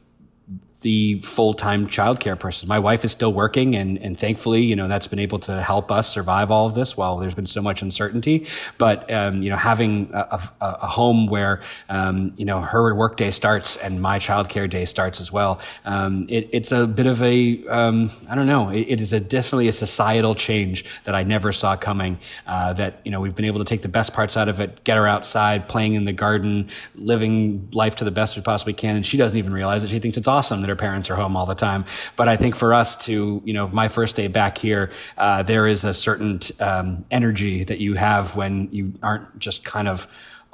the 0.87 1.21
full-time 1.23 1.89
childcare 1.89 2.39
person. 2.39 2.69
My 2.69 2.79
wife 2.79 3.05
is 3.05 3.11
still 3.11 3.33
working 3.33 3.75
and, 3.75 3.99
and 3.99 4.17
thankfully, 4.17 4.63
you 4.63 4.77
know, 4.77 4.87
that's 4.87 5.09
been 5.09 5.19
able 5.19 5.41
to 5.41 5.61
help 5.61 5.91
us 5.91 6.09
survive 6.09 6.53
all 6.53 6.67
of 6.69 6.77
this 6.77 6.97
while 6.97 7.17
there's 7.17 7.35
been 7.35 7.45
so 7.45 7.61
much 7.61 7.83
uncertainty. 7.83 8.47
But, 8.79 9.11
um, 9.11 9.43
you 9.43 9.51
know, 9.51 9.57
having 9.57 10.09
a, 10.15 10.39
a, 10.61 10.67
a 10.83 10.87
home 10.87 11.27
where, 11.27 11.61
um, 11.89 12.35
you 12.37 12.45
know, 12.45 12.61
her 12.61 12.95
workday 12.95 13.33
starts 13.33 13.77
and 13.79 14.01
my 14.01 14.21
childcare 14.21 14.71
day 14.71 14.85
starts 14.85 15.21
as 15.21 15.33
well. 15.33 15.59
Um, 15.85 16.27
it, 16.29 16.49
it's 16.53 16.71
a 16.71 16.87
bit 16.87 17.07
of 17.07 17.21
a, 17.21 17.67
um, 17.67 18.13
I 18.29 18.37
don't 18.37 18.47
know, 18.47 18.71
it, 18.71 18.87
it 18.89 19.01
is 19.01 19.13
a 19.13 19.19
definitely 19.19 19.67
a 19.67 19.73
societal 19.73 20.37
change 20.37 20.85
that 21.03 21.17
I 21.17 21.25
never 21.25 21.51
saw 21.51 21.75
coming, 21.75 22.21
uh, 22.47 22.75
that, 22.75 23.01
you 23.05 23.11
know, 23.11 23.21
we've 23.21 23.35
been 23.35 23.47
able 23.47 23.59
to 23.59 23.65
take 23.65 23.83
the 23.83 23.89
best 23.89 24.13
parts 24.13 24.37
out 24.37 24.49
of 24.49 24.61
it, 24.61 24.85
get 24.85 24.97
her 24.99 25.09
outside, 25.09 25.67
playing 25.67 25.95
in 25.95 26.05
the 26.05 26.13
garden, 26.13 26.69
living 26.95 27.69
life 27.73 27.97
to 27.97 28.05
the 28.05 28.13
best 28.13 28.37
we 28.37 28.43
possibly 28.43 28.73
can. 28.73 28.95
And 28.95 29.05
she 29.05 29.17
doesn't 29.17 29.37
even 29.37 29.53
realize 29.53 29.83
it. 29.83 29.91
She 29.91 29.99
thinks 29.99 30.17
it's 30.17 30.29
awesome 30.29 30.61
that 30.61 30.69
her 30.69 30.76
parents 30.77 31.11
are 31.11 31.17
home 31.17 31.37
all 31.37 31.47
the 31.47 31.55
time. 31.55 31.85
But 32.17 32.29
I 32.29 32.37
think 32.37 32.57
for 32.57 32.75
us 32.75 32.97
to, 33.07 33.43
you 33.45 33.53
know, 33.53 33.69
my 33.69 33.89
first 33.89 34.17
day 34.17 34.29
back 34.29 34.59
here, 34.59 34.93
uh, 35.19 35.43
there 35.43 35.67
is 35.67 35.85
a 35.85 35.95
certain 35.95 36.41
um, 36.61 37.05
energy 37.11 37.65
that 37.65 37.79
you 37.79 37.95
have 37.95 38.37
when 38.37 38.69
you 38.73 38.95
aren't 39.03 39.39
just 39.39 39.65
kind 39.65 39.89
of 39.89 40.07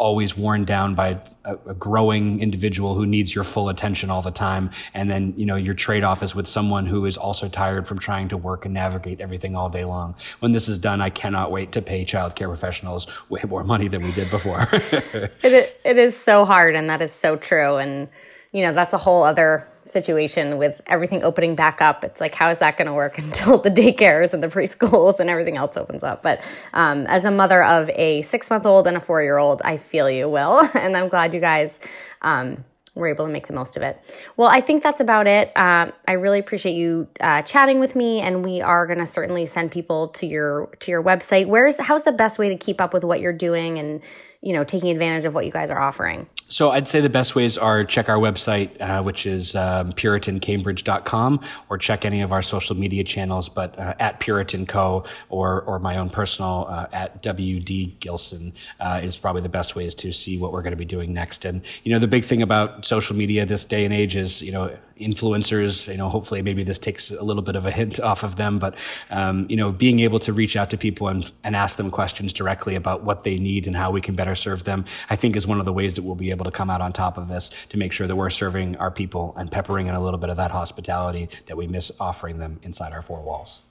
always 0.03 0.37
worn 0.37 0.65
down 0.65 0.97
by 0.97 1.21
a, 1.45 1.55
a, 1.67 1.75
growing 1.75 2.41
individual 2.41 2.97
who 2.97 3.07
needs 3.07 3.33
your 3.33 3.45
full 3.45 3.69
attention 3.69 4.11
all 4.11 4.21
the 4.21 4.33
time. 4.33 4.69
And 4.95 5.09
then, 5.09 5.33
you 5.37 5.47
know, 5.47 5.55
your 5.55 5.75
trade 5.75 6.03
off 6.03 6.25
is 6.25 6.35
with 6.35 6.49
someone 6.49 6.87
who 6.87 7.05
is 7.05 7.17
also 7.17 7.49
tired 7.49 7.87
from 7.87 8.01
trying 8.01 8.29
to 8.31 8.37
work 8.37 8.65
and 8.65 8.75
navigate 8.75 9.21
everything 9.21 9.55
all 9.55 9.69
day 9.69 9.85
long. 9.85 10.17
When 10.41 10.51
this 10.51 10.69
is 10.69 10.81
done, 10.81 11.01
I 11.01 11.11
cannot 11.11 11.53
wait 11.53 11.71
to 11.73 11.83
pay 11.83 12.05
childcare 12.05 12.49
professionals 12.49 13.07
way 13.29 13.43
more 13.47 13.63
money 13.63 13.87
than 13.87 14.03
we 14.03 14.11
did 14.11 14.29
before. 14.29 14.67
it, 14.73 15.81
it 15.85 15.99
is 15.99 16.17
so 16.17 16.45
hard. 16.45 16.75
And 16.75 16.91
that 16.91 17.01
is 17.01 17.13
so 17.13 17.37
true. 17.37 17.77
And, 17.77 18.09
you 18.51 18.63
know, 18.63 18.73
that's 18.73 18.95
a 18.95 18.99
whole 18.99 19.23
other 19.23 19.69
situation 19.85 20.59
with 20.59 20.81
everything 20.87 21.23
opening 21.23 21.55
back 21.55 21.81
up. 21.81 22.05
It's 22.05 22.21
like, 22.21 22.35
how 22.35 22.51
is 22.51 22.59
that 22.59 22.77
going 22.77 22.87
to 22.87 22.95
work 22.95 23.19
until 23.19 23.59
the 23.59 23.71
daycares 23.71 24.33
and 24.33 24.43
the 24.43 24.49
preschools 24.49 25.21
and 25.21 25.29
everything 25.29 25.57
else 25.57 25.77
opens 25.77 26.03
up? 26.03 26.23
But 26.23 26.41
um, 26.73 27.07
as 27.07 27.25
a 27.25 27.31
mother 27.31 27.63
of 27.63 27.91
a 27.91 28.23
six 28.23 28.51
month 28.51 28.67
old 28.67 28.87
and 28.87 28.97
a 28.97 29.01
four 29.01 29.23
year 29.23 29.39
old, 29.39 29.63
I 29.65 29.77
feel 29.77 30.11
you, 30.11 30.29
Will. 30.29 30.69
And 30.83 30.97
I'm 30.97 31.09
glad 31.09 31.33
you 31.33 31.41
guys. 31.41 31.79
Um, 32.23 32.65
were 32.95 33.07
able 33.07 33.27
to 33.27 33.33
make 33.33 33.47
the 33.47 33.55
most 33.55 33.77
of 33.77 33.83
it. 33.83 33.99
Well, 34.37 34.49
I 34.49 34.61
think 34.61 34.83
that's 34.83 35.01
about 35.01 35.27
it. 35.27 35.49
Um, 35.57 35.93
I 36.07 36.13
really 36.13 36.39
appreciate 36.39 36.75
you 36.75 37.09
uh, 37.21 37.43
chatting 37.43 37.81
with 37.81 37.97
me, 37.97 38.21
and 38.21 38.45
we 38.45 38.61
are 38.61 38.87
going 38.87 38.99
to 38.99 39.07
certainly 39.07 39.47
send 39.47 39.73
people 39.73 40.09
to 40.09 40.27
your 40.27 40.67
to 40.81 40.91
your 40.91 41.03
website. 41.03 41.47
Where's 41.47 41.79
how's 41.79 42.03
the 42.03 42.13
best 42.13 42.39
way 42.39 42.51
to 42.51 42.57
keep 42.57 42.81
up 42.81 42.93
with 42.93 43.05
what 43.05 43.21
you're 43.21 43.33
doing 43.33 43.79
and 43.79 44.03
you 44.43 44.53
know 44.53 44.65
taking 44.65 44.91
advantage 44.91 45.25
of 45.25 45.35
what 45.35 45.47
you 45.47 45.53
guys 45.53 45.71
are 45.71 45.81
offering? 45.81 46.27
So 46.49 46.71
I'd 46.71 46.87
say 46.87 47.01
the 47.01 47.09
best 47.09 47.35
ways 47.35 47.57
are 47.57 47.85
check 47.85 48.09
our 48.11 48.19
website, 48.19 48.79
uh, 48.81 49.03
which 49.03 49.25
is 49.25 49.57
um, 49.57 49.93
puritancambridge.com, 49.93 51.41
or 51.71 51.79
check 51.79 52.05
any 52.05 52.21
of 52.21 52.31
our 52.31 52.43
social 52.43 52.77
media 52.77 53.05
channels, 53.05 53.49
but 53.49 53.79
uh, 53.79 53.95
at 53.99 54.21
Puritan 54.21 54.67
Co. 54.67 55.05
or 55.31 55.63
or 55.63 55.79
my 55.79 55.97
own 55.97 56.11
personal 56.11 56.67
uh, 56.69 56.87
at 56.93 57.23
WD 57.23 58.01
Gilson 58.01 58.53
uh, 58.81 59.01
is 59.03 59.17
probably 59.17 59.43
the 59.43 59.49
best 59.49 59.77
ways 59.77 59.95
to 59.95 60.13
see 60.13 60.37
what 60.37 60.53
we're 60.53 60.63
going 60.63 60.73
to 60.73 60.77
be 60.77 60.85
doing 60.85 61.13
next. 61.15 61.45
And 61.45 61.63
you 61.85 61.93
know, 61.93 61.99
the 61.99 62.09
big 62.09 62.25
thing 62.25 62.43
about 62.43 62.85
social 62.85 63.17
media 63.17 63.47
this 63.47 63.65
day 63.65 63.85
and 63.85 63.95
age 63.95 64.17
is 64.17 64.43
you 64.43 64.53
know 64.53 64.77
influencers. 65.07 65.91
You 65.91 65.99
know, 65.99 66.09
hopefully 66.09 66.43
maybe 66.43 66.63
this 66.63 66.79
takes 66.79 67.11
a 67.11 67.23
little 67.23 67.43
bit 67.43 67.57
of 67.57 67.67
a 67.67 67.71
hint 67.71 68.01
off 68.01 68.23
of 68.23 68.37
them, 68.37 68.59
but 68.59 68.75
um, 69.11 69.47
you 69.49 69.57
know, 69.57 69.73
being 69.73 70.01
able 70.01 70.19
to 70.21 70.33
reach 70.33 70.57
out 70.57 70.71
to 70.71 70.77
people 70.77 71.09
and 71.09 71.31
and 71.45 71.57
ask 71.57 71.77
them 71.77 71.91
questions 71.91 72.33
directly 72.33 72.75
about 72.75 73.03
what 73.03 73.25
they 73.25 73.37
need 73.37 73.67
and 73.67 73.77
how 73.77 73.91
we 73.91 74.01
can 74.01 74.15
better 74.15 74.35
serve 74.35 74.65
them, 74.65 74.85
I 75.11 75.17
think 75.17 75.37
is 75.37 75.47
one 75.47 75.59
of 75.59 75.65
the 75.65 75.73
ways 75.73 75.97
that 75.97 76.03
we'll 76.03 76.15
be 76.15 76.31
able 76.31 76.45
to 76.45 76.51
come 76.51 76.71
out 76.71 76.81
on 76.81 76.93
top 76.93 77.19
of 77.19 77.29
this 77.29 77.51
to 77.71 77.79
make 77.79 77.93
sure 77.93 78.07
that 78.07 78.17
we're 78.17 78.31
serving 78.31 78.77
our 78.77 78.91
people 78.91 79.35
and 79.37 79.51
peppering 79.51 79.87
in 79.87 79.95
a 79.95 80.01
little 80.01 80.19
bit 80.19 80.31
of 80.31 80.37
that 80.37 80.51
hospitality 80.51 81.29
that 81.47 81.57
we 81.57 81.67
miss 81.67 81.93
offering 82.01 82.39
them 82.39 82.61
inside 82.63 82.93
our 82.93 83.03
four 83.03 83.23
walls. 83.23 83.63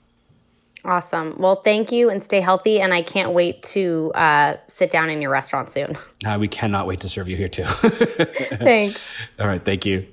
Awesome. 0.84 1.36
Well, 1.38 1.56
thank 1.56 1.92
you 1.92 2.10
and 2.10 2.22
stay 2.22 2.40
healthy. 2.40 2.80
And 2.80 2.92
I 2.92 3.02
can't 3.02 3.32
wait 3.32 3.62
to 3.64 4.12
uh, 4.14 4.56
sit 4.68 4.90
down 4.90 5.10
in 5.10 5.22
your 5.22 5.30
restaurant 5.30 5.70
soon. 5.70 5.96
Uh, 6.26 6.38
we 6.38 6.48
cannot 6.48 6.86
wait 6.86 7.00
to 7.00 7.08
serve 7.08 7.28
you 7.28 7.36
here 7.36 7.48
too. 7.48 7.64
Thanks. 7.64 9.00
All 9.38 9.46
right. 9.46 9.64
Thank 9.64 9.86
you. 9.86 10.06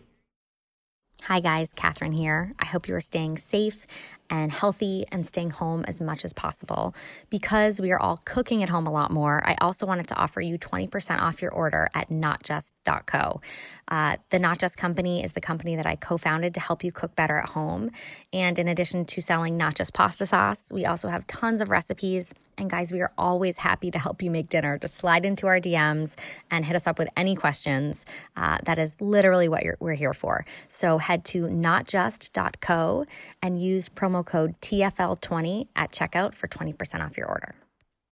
Hi, 1.30 1.42
guys. 1.42 1.70
Catherine 1.76 2.12
here. 2.12 2.54
I 2.58 2.66
hope 2.66 2.88
you 2.88 2.96
are 2.96 3.02
staying 3.02 3.38
safe 3.38 3.86
and 4.32 4.52
healthy 4.52 5.06
and 5.12 5.26
staying 5.26 5.50
home 5.52 5.84
as 5.88 6.00
much 6.00 6.24
as 6.24 6.34
possible. 6.34 6.96
Because 7.30 7.82
we 7.82 7.92
are 7.92 8.00
all 8.00 8.20
cooking 8.26 8.64
at 8.64 8.70
home 8.70 8.88
a 8.88 8.92
lot 8.92 9.12
more, 9.12 9.42
I 9.46 9.56
also 9.62 9.86
wanted 9.86 10.08
to 10.10 10.16
offer 10.16 10.42
you 10.42 10.58
20% 10.58 11.20
off 11.20 11.42
your 11.42 11.52
order 11.52 11.90
at 11.94 12.10
notjust.co. 12.10 13.42
Uh, 13.88 14.18
the 14.30 14.40
Not 14.40 14.60
Just 14.60 14.78
Company 14.78 15.24
is 15.24 15.34
the 15.34 15.42
company 15.42 15.76
that 15.76 15.86
I 15.86 15.96
co 15.96 16.18
founded 16.18 16.54
to 16.56 16.60
help 16.60 16.84
you 16.84 16.92
cook 16.92 17.16
better 17.16 17.38
at 17.38 17.50
home. 17.50 17.90
And 18.32 18.60
in 18.60 18.68
addition 18.68 19.06
to 19.06 19.22
selling 19.22 19.58
not 19.58 19.76
just 19.76 19.94
pasta 19.94 20.26
sauce, 20.26 20.72
we 20.72 20.86
also 20.86 21.10
have 21.10 21.26
tons 21.26 21.62
of 21.62 21.70
recipes. 21.70 22.34
And 22.58 22.70
guys, 22.70 22.92
we 22.92 23.02
are 23.02 23.12
always 23.18 23.58
happy 23.58 23.90
to 23.90 23.98
help 23.98 24.22
you 24.22 24.30
make 24.30 24.50
dinner. 24.50 24.78
Just 24.78 24.96
slide 24.96 25.26
into 25.26 25.48
our 25.48 25.60
DMs 25.60 26.16
and 26.52 26.66
hit 26.66 26.76
us 26.76 26.86
up 26.86 27.00
with 27.00 27.08
any 27.16 27.36
questions. 27.36 28.06
Uh, 28.36 28.58
that 28.66 28.78
is 28.78 29.00
literally 29.00 29.48
what 29.48 29.64
we're 29.80 29.94
here 29.94 30.14
for. 30.14 30.46
So 30.68 30.98
head 31.20 31.26
to 31.26 31.48
notjust.co 31.48 33.06
and 33.42 33.62
use 33.62 33.90
promo 33.90 34.26
code 34.26 34.60
TFL20 34.62 35.68
at 35.76 35.92
checkout 35.92 36.34
for 36.34 36.48
20% 36.48 37.06
off 37.06 37.18
your 37.18 37.28
order. 37.28 37.56